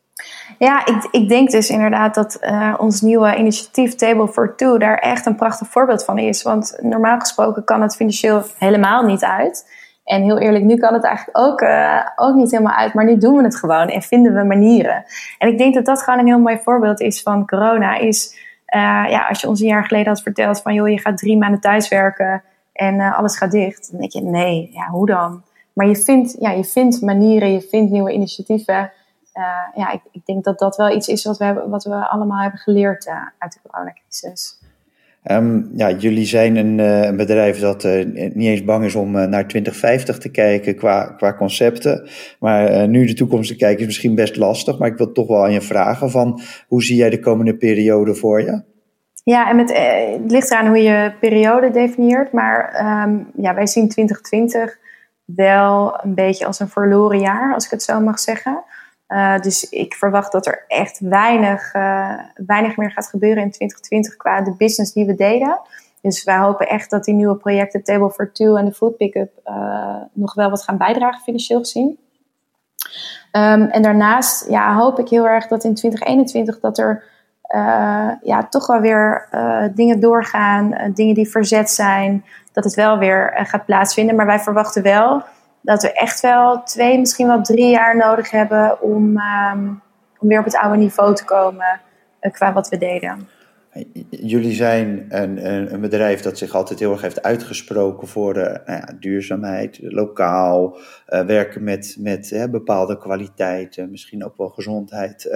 Ja, 0.59 0.87
ik, 0.87 1.09
ik 1.11 1.29
denk 1.29 1.51
dus 1.51 1.71
inderdaad 1.71 2.15
dat 2.15 2.41
ons 2.79 3.01
nieuwe 3.01 3.37
initiatief 3.37 3.95
Table 3.95 4.29
for 4.29 4.57
Two 4.57 4.79
daar 4.79 4.99
echt 4.99 5.27
een 5.27 5.37
prachtig 5.37 5.69
voorbeeld 5.69 6.05
van 6.05 6.19
is. 6.19 6.43
Want 6.43 6.79
normaal 6.83 7.19
gesproken 7.19 7.65
kan 7.65 7.83
het 7.83 7.97
financieel 7.97 8.43
helemaal 8.59 9.03
niet 9.03 9.25
uit. 9.25 9.78
En 10.09 10.23
heel 10.23 10.39
eerlijk, 10.39 10.65
nu 10.65 10.77
kan 10.77 10.95
het 10.95 11.05
eigenlijk 11.05 11.39
ook, 11.39 11.61
uh, 11.61 12.01
ook 12.17 12.35
niet 12.35 12.51
helemaal 12.51 12.77
uit. 12.77 12.95
Maar 12.95 13.05
nu 13.05 13.19
doen 13.19 13.37
we 13.37 13.43
het 13.43 13.57
gewoon 13.57 13.89
en 13.89 14.03
vinden 14.03 14.35
we 14.35 14.45
manieren. 14.45 15.05
En 15.39 15.49
ik 15.49 15.59
denk 15.59 15.75
dat 15.75 15.85
dat 15.85 16.03
gewoon 16.03 16.19
een 16.19 16.27
heel 16.27 16.39
mooi 16.39 16.59
voorbeeld 16.59 17.01
is 17.01 17.23
van 17.23 17.47
corona. 17.47 17.97
Is 17.97 18.35
uh, 18.75 19.11
ja, 19.11 19.27
als 19.29 19.41
je 19.41 19.49
ons 19.49 19.61
een 19.61 19.67
jaar 19.67 19.85
geleden 19.85 20.09
had 20.09 20.23
verteld 20.23 20.63
van 20.63 20.75
joh, 20.75 20.89
je 20.89 21.01
gaat 21.01 21.19
drie 21.19 21.37
maanden 21.37 21.61
thuiswerken 21.61 22.43
en 22.73 23.01
alles 23.01 23.37
gaat 23.37 23.51
dicht. 23.51 23.91
Dan 23.91 24.01
denk 24.01 24.13
je, 24.13 24.23
nee, 24.23 24.71
ja, 24.73 24.87
hoe 24.87 25.07
dan? 25.07 25.43
Maar 25.73 25.87
je 25.87 25.97
vindt, 25.97 26.37
ja, 26.39 26.51
je 26.51 26.65
vindt 26.65 27.01
manieren, 27.01 27.53
je 27.53 27.61
vindt 27.61 27.91
nieuwe 27.91 28.13
initiatieven. 28.13 28.93
Ja, 29.75 29.91
ik, 29.91 30.01
ik, 30.11 30.27
denk 30.27 30.45
dat 30.45 30.59
dat 30.59 30.77
wel 30.77 30.91
iets 30.91 31.09
is 31.09 31.25
wat 31.25 31.39
we, 31.39 31.45
hebben, 31.45 31.71
wat 31.71 31.85
we 31.85 32.09
allemaal 32.09 32.43
hebben 32.43 32.61
geleerd 32.61 33.09
uit 33.39 33.53
de 33.53 33.59
coronacrisis. 33.69 34.58
Um, 35.31 35.71
ja, 35.75 35.91
jullie 35.91 36.27
zijn 36.27 36.57
een, 36.57 36.79
een 36.79 37.17
bedrijf 37.17 37.61
dat 37.61 37.85
niet 38.13 38.47
eens 38.47 38.65
bang 38.65 38.85
is 38.85 38.95
om 38.95 39.11
naar 39.11 39.49
2050 39.49 40.19
te 40.19 40.31
kijken 40.31 40.77
qua, 40.77 41.05
qua 41.17 41.35
concepten. 41.35 42.09
Maar 42.39 42.89
nu 42.89 43.07
de 43.07 43.15
toekomst 43.15 43.49
te 43.51 43.57
kijken 43.57 43.81
is 43.81 43.87
misschien 43.87 44.15
best 44.15 44.37
lastig. 44.37 44.79
Maar 44.79 44.89
ik 44.89 44.97
wil 44.97 45.13
toch 45.13 45.27
wel 45.27 45.45
aan 45.45 45.53
je 45.53 45.61
vragen 45.61 46.11
van 46.11 46.41
hoe 46.69 46.83
zie 46.83 46.97
jij 46.97 47.11
de 47.11 47.21
komende 47.21 47.57
periode 47.57 48.15
voor 48.15 48.41
je? 48.41 48.63
Ja, 49.25 49.51
en 49.51 49.59
het 49.59 50.31
ligt 50.33 50.51
eraan 50.51 50.67
hoe 50.67 50.83
je 50.83 51.13
periode 51.21 51.71
definieert. 51.71 52.33
Maar 52.33 52.87
um, 53.07 53.31
ja, 53.37 53.55
wij 53.55 53.67
zien 53.67 53.89
2020 53.89 54.79
wel 55.25 55.99
een 56.03 56.15
beetje 56.15 56.47
als 56.47 56.61
een 56.61 56.69
verloren 56.69 57.21
jaar, 57.21 57.55
als 57.55 57.65
ik 57.65 57.71
het 57.71 57.83
zo 57.83 58.01
mag 58.01 58.19
zeggen. 58.19 58.63
Uh, 59.09 59.39
dus 59.39 59.69
ik 59.69 59.95
verwacht 59.95 60.33
dat 60.33 60.47
er 60.47 60.65
echt 60.67 60.99
weinig, 60.99 61.75
uh, 61.75 62.19
weinig 62.47 62.77
meer 62.77 62.91
gaat 62.91 63.09
gebeuren 63.09 63.43
in 63.43 63.51
2020 63.51 64.17
qua 64.17 64.41
de 64.41 64.55
business 64.57 64.93
die 64.93 65.07
we 65.07 65.15
deden. 65.15 65.61
Dus 66.01 66.25
wij 66.25 66.37
hopen 66.37 66.69
echt 66.69 66.91
dat 66.91 67.05
die 67.05 67.15
nieuwe 67.15 67.37
projecten 67.37 67.83
Table 67.83 68.11
for 68.11 68.33
Two 68.33 68.57
en 68.57 68.65
de 68.65 68.73
Food 68.73 68.97
Pickup 68.97 69.31
uh, 69.47 69.97
nog 70.13 70.35
wel 70.35 70.51
wat 70.51 70.63
gaan 70.63 70.77
bijdragen 70.77 71.23
financieel 71.23 71.59
gezien. 71.59 71.99
Um, 73.33 73.63
en 73.63 73.83
daarnaast 73.83 74.49
ja, 74.49 74.77
hoop 74.77 74.99
ik 74.99 75.09
heel 75.09 75.29
erg 75.29 75.47
dat 75.47 75.65
in 75.65 75.75
2021 75.75 76.61
dat 76.61 76.79
er 76.79 77.05
ja, 78.23 78.47
toch 78.51 78.67
wel 78.67 78.81
weer 78.81 79.29
dingen 79.75 80.01
doorgaan, 80.01 80.93
dingen 80.95 81.15
die 81.15 81.29
verzet 81.29 81.71
zijn, 81.71 82.25
dat 82.53 82.65
het 82.65 82.75
wel 82.75 82.99
weer 82.99 83.33
gaat 83.43 83.65
plaatsvinden. 83.65 84.17
Maar 84.17 84.27
wij 84.27 84.41
verwachten 84.41 84.83
wel 84.83 85.23
dat 85.69 85.83
we 85.83 85.93
echt 85.93 86.21
wel 86.21 86.63
twee, 86.63 86.99
misschien 86.99 87.27
wel 87.27 87.43
drie 87.43 87.71
jaar 87.71 87.97
nodig 87.97 88.31
hebben 88.31 88.81
om, 88.81 89.17
um, 89.53 89.81
om 90.19 90.29
weer 90.29 90.39
op 90.39 90.45
het 90.45 90.57
oude 90.57 90.79
niveau 90.79 91.15
te 91.15 91.25
komen 91.25 91.81
uh, 92.21 92.33
qua 92.33 92.53
wat 92.53 92.69
we 92.69 92.79
deden. 92.79 93.29
Jullie 94.11 94.55
zijn 94.55 95.07
een, 95.09 95.47
een, 95.53 95.73
een, 95.73 95.81
bedrijf 95.81 96.21
dat 96.21 96.39
zich 96.39 96.55
altijd 96.55 96.79
heel 96.79 96.93
erg 96.93 97.01
heeft 97.01 97.23
uitgesproken 97.23 98.09
voor 98.09 98.35
de 98.35 98.61
nou 98.67 98.79
ja, 98.79 98.95
duurzaamheid, 99.01 99.79
lokaal, 99.83 100.77
uh, 101.09 101.21
werken 101.21 101.65
met, 101.65 101.97
met 101.99 102.47
bepaalde 102.51 102.99
kwaliteiten, 102.99 103.91
misschien 103.91 104.25
ook 104.25 104.37
wel 104.37 104.49
gezondheid. 104.49 105.29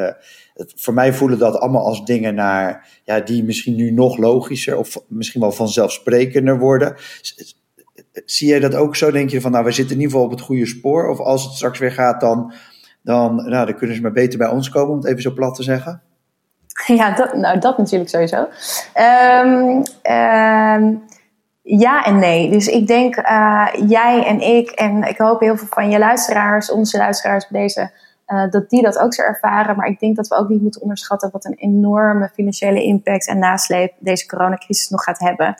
Het, 0.55 0.73
voor 0.77 0.95
mij 0.95 1.13
voelen 1.13 1.39
dat 1.39 1.59
allemaal 1.59 1.87
als 1.87 2.05
dingen 2.05 2.35
naar, 2.35 2.89
ja, 3.05 3.21
die 3.21 3.45
misschien 3.45 3.77
nu 3.77 3.91
nog 3.91 4.17
logischer 4.17 4.79
of 4.79 5.05
misschien 5.09 5.41
wel 5.41 5.53
vanzelfsprekender 5.53 6.59
worden 6.59 6.97
zie 8.25 8.49
jij 8.49 8.61
dat 8.61 8.75
ook 8.75 8.97
zo? 8.97 9.11
Denk 9.11 9.31
je 9.31 9.41
van, 9.41 9.51
nou, 9.51 9.65
we 9.65 9.73
zitten 9.73 9.95
in 9.95 10.01
ieder 10.01 10.13
geval 10.13 10.31
op 10.31 10.37
het 10.37 10.47
goede 10.47 10.67
spoor? 10.67 11.09
Of 11.09 11.19
als 11.19 11.45
het 11.45 11.53
straks 11.53 11.79
weer 11.79 11.93
gaat, 11.93 12.21
dan, 12.21 12.53
dan, 13.03 13.35
nou, 13.35 13.67
dan 13.67 13.77
kunnen 13.77 13.97
ze 13.97 14.03
maar 14.03 14.13
beter 14.13 14.39
bij 14.39 14.49
ons 14.49 14.69
komen, 14.69 14.91
om 14.91 14.97
het 14.97 15.07
even 15.07 15.23
zo 15.23 15.33
plat 15.33 15.55
te 15.55 15.63
zeggen? 15.63 16.03
Ja, 16.97 17.15
dat, 17.15 17.35
nou, 17.35 17.59
dat 17.59 17.79
natuurlijk 17.79 18.11
sowieso. 18.11 18.49
Um, 19.47 19.83
um, 20.13 21.03
ja 21.63 22.05
en 22.05 22.19
nee. 22.19 22.51
Dus 22.51 22.67
ik 22.67 22.87
denk, 22.87 23.17
uh, 23.17 23.69
jij 23.89 24.27
en 24.27 24.41
ik, 24.41 24.71
en 24.71 25.03
ik 25.03 25.19
hoop 25.19 25.41
heel 25.41 25.57
veel 25.57 25.69
van 25.71 25.91
je 25.91 25.99
luisteraars, 25.99 26.71
onze 26.71 26.99
luisteraars 26.99 27.49
bij 27.49 27.61
deze, 27.61 27.91
uh, 28.27 28.51
dat 28.51 28.71
die 28.71 28.83
dat 28.83 28.99
ook 28.99 29.15
zo 29.15 29.23
ervaren. 29.23 29.77
Maar 29.77 29.87
ik 29.87 30.01
denk 30.01 30.17
dat 30.17 30.29
we 30.29 30.35
ook 30.35 30.49
niet 30.49 30.63
moeten 30.63 30.81
onderschatten 30.81 31.31
wat 31.33 31.45
een 31.45 31.57
enorme 31.57 32.31
financiële 32.35 32.83
impact 32.83 33.29
en 33.29 33.39
nasleep 33.39 33.93
deze 33.99 34.27
coronacrisis 34.27 34.89
nog 34.89 35.03
gaat 35.03 35.19
hebben. 35.19 35.55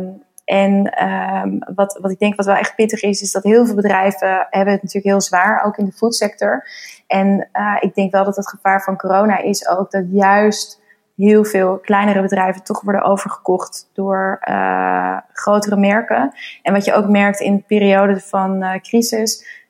Um, 0.00 0.22
en 0.44 1.04
um, 1.04 1.58
wat, 1.74 1.98
wat 2.00 2.10
ik 2.10 2.18
denk 2.18 2.34
wat 2.34 2.46
wel 2.46 2.54
echt 2.54 2.74
pittig 2.74 3.02
is, 3.02 3.22
is 3.22 3.32
dat 3.32 3.42
heel 3.42 3.66
veel 3.66 3.74
bedrijven 3.74 4.46
hebben 4.50 4.72
het 4.72 4.82
natuurlijk 4.82 5.04
heel 5.04 5.20
zwaar, 5.20 5.64
ook 5.64 5.76
in 5.76 5.84
de 5.84 5.92
foodsector. 5.92 6.66
En 7.06 7.48
uh, 7.52 7.76
ik 7.80 7.94
denk 7.94 8.12
wel 8.12 8.24
dat 8.24 8.36
het 8.36 8.48
gevaar 8.48 8.82
van 8.82 8.96
corona 8.96 9.38
is 9.38 9.68
ook 9.68 9.90
dat 9.90 10.04
juist 10.10 10.82
heel 11.16 11.44
veel 11.44 11.78
kleinere 11.78 12.22
bedrijven 12.22 12.62
toch 12.62 12.80
worden 12.80 13.02
overgekocht 13.02 13.90
door 13.92 14.40
uh, 14.48 15.18
grotere 15.32 15.76
merken. 15.76 16.32
En 16.62 16.72
wat 16.72 16.84
je 16.84 16.94
ook 16.94 17.08
merkt 17.08 17.40
in 17.40 17.64
perioden 17.66 18.20
van 18.20 18.62
uh, 18.62 18.74
crisis, 18.80 19.62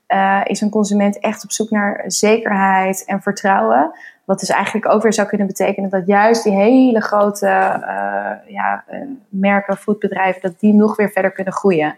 is 0.44 0.60
een 0.60 0.70
consument 0.70 1.18
echt 1.18 1.44
op 1.44 1.52
zoek 1.52 1.70
naar 1.70 2.04
zekerheid 2.06 3.04
en 3.04 3.22
vertrouwen. 3.22 3.90
Wat 4.24 4.40
dus 4.40 4.48
eigenlijk 4.48 4.88
ook 4.88 5.02
weer 5.02 5.12
zou 5.12 5.28
kunnen 5.28 5.46
betekenen 5.46 5.90
dat 5.90 6.06
juist 6.06 6.44
die 6.44 6.52
hele 6.52 7.00
grote 7.00 7.46
uh, 7.46 8.52
ja, 8.54 8.84
uh, 8.90 8.98
merken, 9.28 9.76
foodbedrijven, 9.76 10.42
dat 10.42 10.60
die 10.60 10.74
nog 10.74 10.96
weer 10.96 11.10
verder 11.10 11.30
kunnen 11.30 11.52
groeien. 11.52 11.94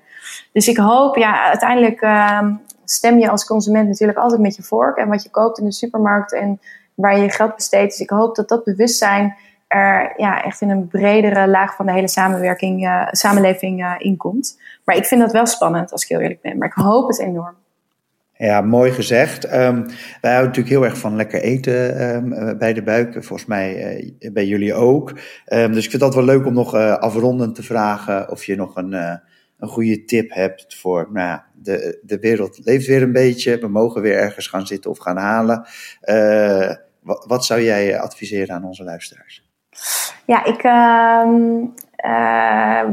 Dus 0.52 0.68
ik 0.68 0.76
hoop, 0.76 1.16
ja, 1.16 1.42
uiteindelijk 1.42 2.02
uh, 2.02 2.48
stem 2.84 3.18
je 3.18 3.30
als 3.30 3.46
consument 3.46 3.88
natuurlijk 3.88 4.18
altijd 4.18 4.40
met 4.40 4.56
je 4.56 4.62
vork 4.62 4.96
en 4.96 5.08
wat 5.08 5.22
je 5.22 5.30
koopt 5.30 5.58
in 5.58 5.64
de 5.64 5.72
supermarkt 5.72 6.32
en 6.32 6.60
waar 6.94 7.16
je 7.16 7.22
je 7.22 7.30
geld 7.30 7.54
besteedt. 7.54 7.90
Dus 7.90 8.00
ik 8.00 8.10
hoop 8.10 8.34
dat 8.34 8.48
dat 8.48 8.64
bewustzijn 8.64 9.36
er 9.68 10.12
ja, 10.16 10.42
echt 10.42 10.60
in 10.60 10.70
een 10.70 10.88
bredere 10.88 11.48
laag 11.48 11.74
van 11.74 11.86
de 11.86 11.92
hele 11.92 12.08
samenwerking, 12.08 13.08
samenleving 13.10 13.96
inkomt. 13.98 14.60
Maar 14.84 14.96
ik 14.96 15.04
vind 15.04 15.20
dat 15.20 15.32
wel 15.32 15.46
spannend, 15.46 15.92
als 15.92 16.02
ik 16.02 16.08
heel 16.08 16.20
eerlijk 16.20 16.40
ben. 16.40 16.58
Maar 16.58 16.68
ik 16.68 16.74
hoop 16.74 17.08
het 17.08 17.20
enorm. 17.20 17.54
Ja, 18.38 18.60
mooi 18.60 18.92
gezegd. 18.92 19.44
Um, 19.44 19.86
wij 20.20 20.32
houden 20.32 20.46
natuurlijk 20.46 20.68
heel 20.68 20.84
erg 20.84 20.98
van 20.98 21.16
lekker 21.16 21.40
eten 21.40 22.02
um, 22.14 22.58
bij 22.58 22.72
de 22.72 22.82
buik. 22.82 23.12
Volgens 23.12 23.46
mij 23.46 24.00
uh, 24.18 24.32
bij 24.32 24.46
jullie 24.46 24.74
ook. 24.74 25.10
Um, 25.52 25.72
dus 25.72 25.84
ik 25.84 25.90
vind 25.90 26.02
dat 26.02 26.14
wel 26.14 26.24
leuk 26.24 26.46
om 26.46 26.54
nog 26.54 26.74
uh, 26.74 26.96
afrondend 26.96 27.54
te 27.54 27.62
vragen 27.62 28.30
of 28.30 28.44
je 28.44 28.56
nog 28.56 28.76
een, 28.76 28.92
een 29.58 29.68
goede 29.68 30.04
tip 30.04 30.32
hebt 30.32 30.76
voor, 30.76 31.08
nou 31.12 31.26
ja, 31.26 31.46
de, 31.54 31.98
de 32.02 32.18
wereld 32.18 32.60
leeft 32.64 32.86
weer 32.86 33.02
een 33.02 33.12
beetje. 33.12 33.58
We 33.58 33.68
mogen 33.68 34.02
weer 34.02 34.16
ergens 34.16 34.46
gaan 34.46 34.66
zitten 34.66 34.90
of 34.90 34.98
gaan 34.98 35.16
halen. 35.16 35.66
Wat, 37.02 37.44
zou 37.44 37.60
jij 37.62 37.98
adviseren 37.98 38.54
aan 38.54 38.64
onze 38.64 38.84
luisteraars? 38.84 39.44
Ja, 40.24 40.44
ik 40.44 40.62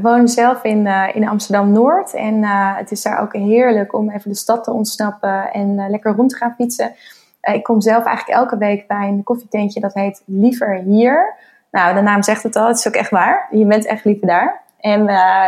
woon 0.02 0.28
zelf 0.28 0.64
in, 0.64 0.86
uh, 0.86 1.08
in 1.14 1.28
Amsterdam-Noord. 1.28 2.14
En 2.14 2.34
uh, 2.36 2.78
het 2.78 2.92
is 2.92 3.02
daar 3.02 3.22
ook 3.22 3.34
heerlijk 3.34 3.94
om 3.94 4.10
even 4.10 4.30
de 4.30 4.38
stad 4.38 4.64
te 4.64 4.72
ontsnappen 4.72 5.54
en 5.54 5.90
lekker 5.90 6.16
rond 6.16 6.30
te 6.30 6.36
gaan 6.36 6.54
fietsen. 6.58 6.92
ik 7.42 7.64
kom 7.64 7.82
zelf 7.82 8.06
eigenlijk 8.06 8.38
elke 8.38 8.58
week 8.58 8.88
bij 8.88 9.08
een 9.08 9.24
koffietentje 9.24 9.80
dat 9.80 9.94
heet 9.94 10.24
Liever 10.26 10.76
Hier. 10.76 11.36
Nou, 11.72 11.96
de 11.96 12.02
naam 12.02 12.24
zegt 12.24 12.44
het 12.44 12.56
al, 12.56 12.68
het 12.68 12.78
is 12.78 12.88
ook 12.88 12.94
echt 12.94 13.10
waar. 13.10 13.48
Je 13.52 13.66
bent 13.66 13.86
echt 13.86 14.06
liever 14.06 14.28
daar. 14.28 14.62
En 14.80 15.04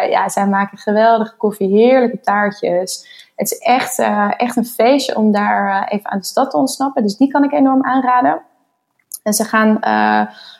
ja, 0.10 0.29
zij 0.29 0.47
maken 0.47 0.77
geweldige 0.77 1.36
koffie, 1.36 1.67
heerlijke 1.67 2.19
taartjes. 2.19 3.08
Het 3.36 3.51
is 3.51 3.58
echt, 3.58 3.99
echt 4.38 4.55
een 4.55 4.65
feestje 4.65 5.15
om 5.15 5.31
daar 5.31 5.88
even 5.88 6.12
aan 6.12 6.19
de 6.19 6.25
stad 6.25 6.51
te 6.51 6.58
ontsnappen. 6.58 7.03
Dus 7.03 7.17
die 7.17 7.31
kan 7.31 7.43
ik 7.43 7.51
enorm 7.51 7.84
aanraden. 7.84 8.41
En 9.23 9.34
ze 9.34 9.43
gaan 9.43 9.79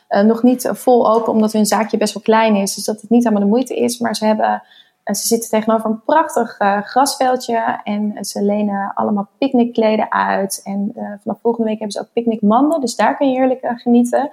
uh, 0.10 0.22
nog 0.22 0.44
niet 0.44 0.70
vol 0.72 1.14
open, 1.14 1.34
omdat 1.34 1.54
hun 1.54 1.66
zaakje 1.66 1.98
best 1.98 2.14
wel 2.14 2.24
klein 2.24 2.56
is. 2.56 2.76
Dus 2.76 2.86
dat 2.86 3.02
het 3.02 3.10
niet 3.10 3.24
helemaal 3.24 3.44
de 3.44 3.54
moeite 3.54 3.76
is. 3.76 4.00
Maar 4.00 4.16
ze, 4.16 4.26
hebben, 4.26 4.64
uh, 5.06 5.16
ze 5.16 5.28
zitten 5.28 5.50
tegenover 5.50 5.90
een 5.90 6.04
prachtig 6.04 6.60
uh, 6.60 6.82
grasveldje. 6.82 7.80
En 7.84 8.26
ze 8.26 8.42
lenen 8.42 8.92
allemaal 8.94 9.30
picknickkleden 9.38 10.12
uit. 10.12 10.62
En 10.64 10.92
vanaf 11.22 11.38
volgende 11.42 11.70
week 11.70 11.80
hebben 11.80 11.98
ze 11.98 12.00
ook 12.00 12.14
picknickmanden. 12.14 12.82
Dus 12.82 12.96
daar 12.96 13.18
kun 13.18 13.32
je 13.32 13.38
heerlijk 13.38 13.72
genieten. 13.76 14.30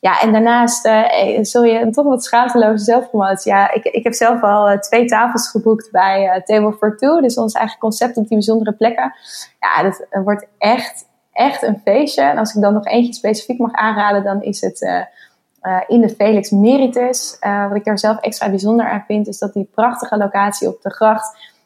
Ja, 0.00 0.20
en 0.20 0.32
daarnaast 0.32 0.84
eh, 0.84 1.38
zul 1.42 1.64
je 1.64 1.90
toch 1.90 2.06
wat 2.06 2.24
schaamteloze 2.24 2.84
zelfpromotie. 2.84 3.52
Ja, 3.52 3.72
ik, 3.72 3.84
ik 3.84 4.04
heb 4.04 4.14
zelf 4.14 4.42
al 4.42 4.78
twee 4.78 5.04
tafels 5.04 5.48
geboekt 5.50 5.90
bij 5.90 6.42
Table 6.44 6.72
for 6.72 6.96
Two. 6.96 7.20
Dus 7.20 7.38
ons 7.38 7.52
eigen 7.52 7.78
concept 7.78 8.16
op 8.16 8.28
die 8.28 8.36
bijzondere 8.36 8.72
plekken. 8.72 9.12
Ja, 9.60 9.82
dat 9.82 10.06
wordt 10.24 10.46
echt 10.58 11.06
echt 11.38 11.62
een 11.62 11.80
feestje. 11.84 12.22
En 12.22 12.38
als 12.38 12.54
ik 12.54 12.62
dan 12.62 12.72
nog 12.72 12.86
eentje 12.86 13.12
specifiek 13.12 13.58
mag 13.58 13.72
aanraden, 13.72 14.24
dan 14.24 14.42
is 14.42 14.60
het 14.60 14.80
uh, 14.80 15.00
uh, 15.62 15.80
in 15.86 16.00
de 16.00 16.08
Felix 16.08 16.50
Meritus. 16.50 17.36
Uh, 17.40 17.68
wat 17.68 17.76
ik 17.76 17.84
daar 17.84 17.98
zelf 17.98 18.20
extra 18.20 18.50
bijzonder 18.50 18.88
aan 18.88 19.04
vind, 19.06 19.26
is 19.26 19.38
dat 19.38 19.52
die 19.52 19.68
prachtige 19.74 20.16
locatie 20.16 20.68
op 20.68 20.82
de 20.82 20.90
gracht 20.90 21.56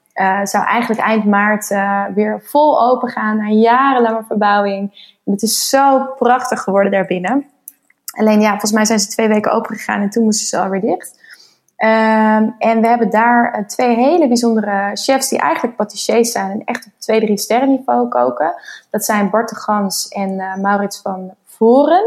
zou 0.43 0.65
eigenlijk 0.65 1.01
eind 1.01 1.25
maart 1.25 1.69
weer 2.15 2.43
vol 2.43 2.83
open 2.83 3.09
gaan 3.09 3.37
na 3.37 3.49
jarenlange 3.49 4.25
verbouwing. 4.27 5.11
En 5.25 5.33
het 5.33 5.43
is 5.43 5.69
zo 5.69 6.15
prachtig 6.19 6.63
geworden 6.63 6.93
daarbinnen. 6.93 7.47
Alleen 8.19 8.41
ja, 8.41 8.51
volgens 8.51 8.73
mij 8.73 8.85
zijn 8.85 8.99
ze 8.99 9.09
twee 9.09 9.29
weken 9.29 9.53
open 9.53 9.77
gegaan 9.77 10.01
en 10.01 10.11
toen 10.11 10.25
moesten 10.25 10.47
ze 10.47 10.59
alweer 10.59 10.81
dicht. 10.81 11.22
Um, 11.85 12.55
en 12.59 12.81
we 12.81 12.87
hebben 12.87 13.11
daar 13.11 13.59
uh, 13.59 13.67
twee 13.67 13.95
hele 13.95 14.29
bijzondere 14.29 14.91
chefs 14.95 15.29
die 15.29 15.39
eigenlijk 15.39 15.77
patissiers 15.77 16.33
zijn 16.33 16.51
en 16.51 16.65
echt 16.65 16.87
op 16.87 16.93
2, 16.99 17.21
3 17.21 17.39
sterren 17.39 17.69
niveau 17.69 18.09
koken. 18.09 18.55
Dat 18.91 19.05
zijn 19.05 19.31
Bart 19.31 19.49
de 19.49 19.55
Gans 19.55 20.09
en 20.09 20.31
uh, 20.31 20.57
Maurits 20.57 21.01
van 21.01 21.35
Voren. 21.45 22.05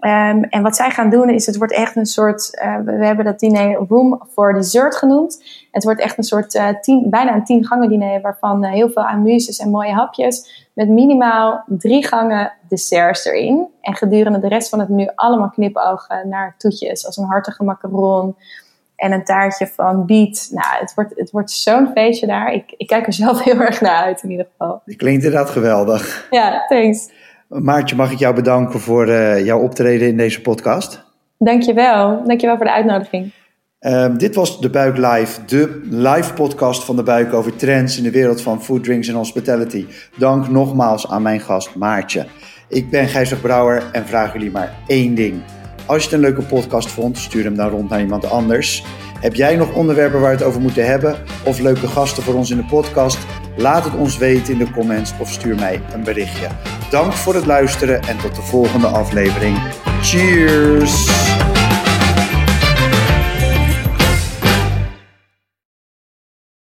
Um, 0.00 0.44
en 0.44 0.62
wat 0.62 0.76
zij 0.76 0.90
gaan 0.90 1.10
doen 1.10 1.30
is, 1.30 1.46
het 1.46 1.56
wordt 1.56 1.72
echt 1.72 1.96
een 1.96 2.06
soort, 2.06 2.60
uh, 2.64 2.76
we 2.84 3.04
hebben 3.04 3.24
dat 3.24 3.38
diner 3.38 3.84
Room 3.88 4.22
for 4.32 4.54
Dessert 4.54 4.96
genoemd. 4.96 5.44
Het 5.70 5.84
wordt 5.84 6.00
echt 6.00 6.18
een 6.18 6.24
soort 6.24 6.52
bijna 7.04 7.34
een 7.34 7.44
tien 7.44 7.66
gangen 7.66 7.88
diner 7.88 8.20
waarvan 8.20 8.64
heel 8.64 8.90
veel 8.90 9.04
amuses 9.04 9.58
en 9.58 9.70
mooie 9.70 9.92
hapjes. 9.92 10.66
Met 10.72 10.88
minimaal 10.88 11.64
drie 11.66 12.06
gangen 12.06 12.52
desserts 12.68 13.24
erin. 13.24 13.66
En 13.80 13.94
gedurende 13.94 14.38
de 14.38 14.48
rest 14.48 14.68
van 14.68 14.78
het 14.78 14.88
menu 14.88 15.08
allemaal 15.14 15.50
knipogen 15.50 16.28
naar 16.28 16.54
toetjes 16.58 17.06
als 17.06 17.16
een 17.16 17.24
hartige 17.24 17.64
macaron 17.64 18.36
en 18.96 19.12
een 19.12 19.24
taartje 19.24 19.66
van 19.66 20.06
biet. 20.06 20.48
Nou, 20.50 20.66
het 20.80 20.94
wordt, 20.94 21.12
het 21.16 21.30
wordt 21.30 21.50
zo'n 21.50 21.90
feestje 21.94 22.26
daar. 22.26 22.52
Ik, 22.52 22.74
ik 22.76 22.86
kijk 22.86 23.06
er 23.06 23.12
zelf 23.12 23.42
heel 23.44 23.60
erg 23.60 23.80
naar 23.80 24.04
uit 24.04 24.22
in 24.22 24.30
ieder 24.30 24.46
geval. 24.50 24.82
Klinkt 24.84 25.24
inderdaad 25.24 25.50
geweldig. 25.50 26.26
Ja, 26.30 26.64
thanks. 26.68 27.10
Maartje, 27.48 27.96
mag 27.96 28.12
ik 28.12 28.18
jou 28.18 28.34
bedanken 28.34 28.80
voor 28.80 29.08
uh, 29.08 29.44
jouw 29.44 29.60
optreden 29.60 30.08
in 30.08 30.16
deze 30.16 30.40
podcast? 30.40 31.04
Dankjewel. 31.38 32.22
Dankjewel 32.26 32.56
voor 32.56 32.64
de 32.64 32.72
uitnodiging. 32.72 33.32
Uh, 33.80 34.16
dit 34.16 34.34
was 34.34 34.60
De 34.60 34.70
Buik 34.70 34.96
Live, 34.96 35.44
de 35.44 35.80
live 35.90 36.32
podcast 36.32 36.84
van 36.84 36.96
De 36.96 37.02
Buik 37.02 37.32
over 37.32 37.56
trends 37.56 37.96
in 37.96 38.02
de 38.02 38.10
wereld 38.10 38.40
van 38.40 38.62
food, 38.62 38.84
drinks 38.84 39.08
en 39.08 39.14
hospitality. 39.14 39.86
Dank 40.16 40.48
nogmaals 40.48 41.10
aan 41.10 41.22
mijn 41.22 41.40
gast 41.40 41.74
Maartje. 41.74 42.26
Ik 42.68 42.90
ben 42.90 43.08
Gijsig 43.08 43.40
Brouwer 43.40 43.82
en 43.92 44.06
vraag 44.06 44.32
jullie 44.32 44.50
maar 44.50 44.72
één 44.86 45.14
ding. 45.14 45.42
Als 45.86 45.98
je 45.98 46.04
het 46.04 46.12
een 46.12 46.20
leuke 46.20 46.42
podcast 46.42 46.90
vond, 46.90 47.18
stuur 47.18 47.44
hem 47.44 47.56
dan 47.56 47.68
rond 47.68 47.90
naar 47.90 48.00
iemand 48.00 48.30
anders. 48.30 48.84
Heb 49.20 49.34
jij 49.34 49.56
nog 49.56 49.74
onderwerpen 49.74 50.20
waar 50.20 50.30
we 50.30 50.36
het 50.36 50.46
over 50.46 50.60
moeten 50.60 50.86
hebben? 50.86 51.16
Of 51.44 51.58
leuke 51.58 51.88
gasten 51.88 52.22
voor 52.22 52.34
ons 52.34 52.50
in 52.50 52.56
de 52.56 52.64
podcast? 52.64 53.18
Laat 53.56 53.84
het 53.84 53.94
ons 53.94 54.18
weten 54.18 54.52
in 54.52 54.58
de 54.58 54.70
comments 54.70 55.12
of 55.20 55.30
stuur 55.30 55.54
mij 55.54 55.80
een 55.92 56.04
berichtje. 56.04 56.48
Dank 56.90 57.12
voor 57.12 57.34
het 57.34 57.46
luisteren 57.46 58.02
en 58.02 58.18
tot 58.18 58.34
de 58.34 58.42
volgende 58.42 58.86
aflevering. 58.86 59.58
Cheers! 60.02 61.43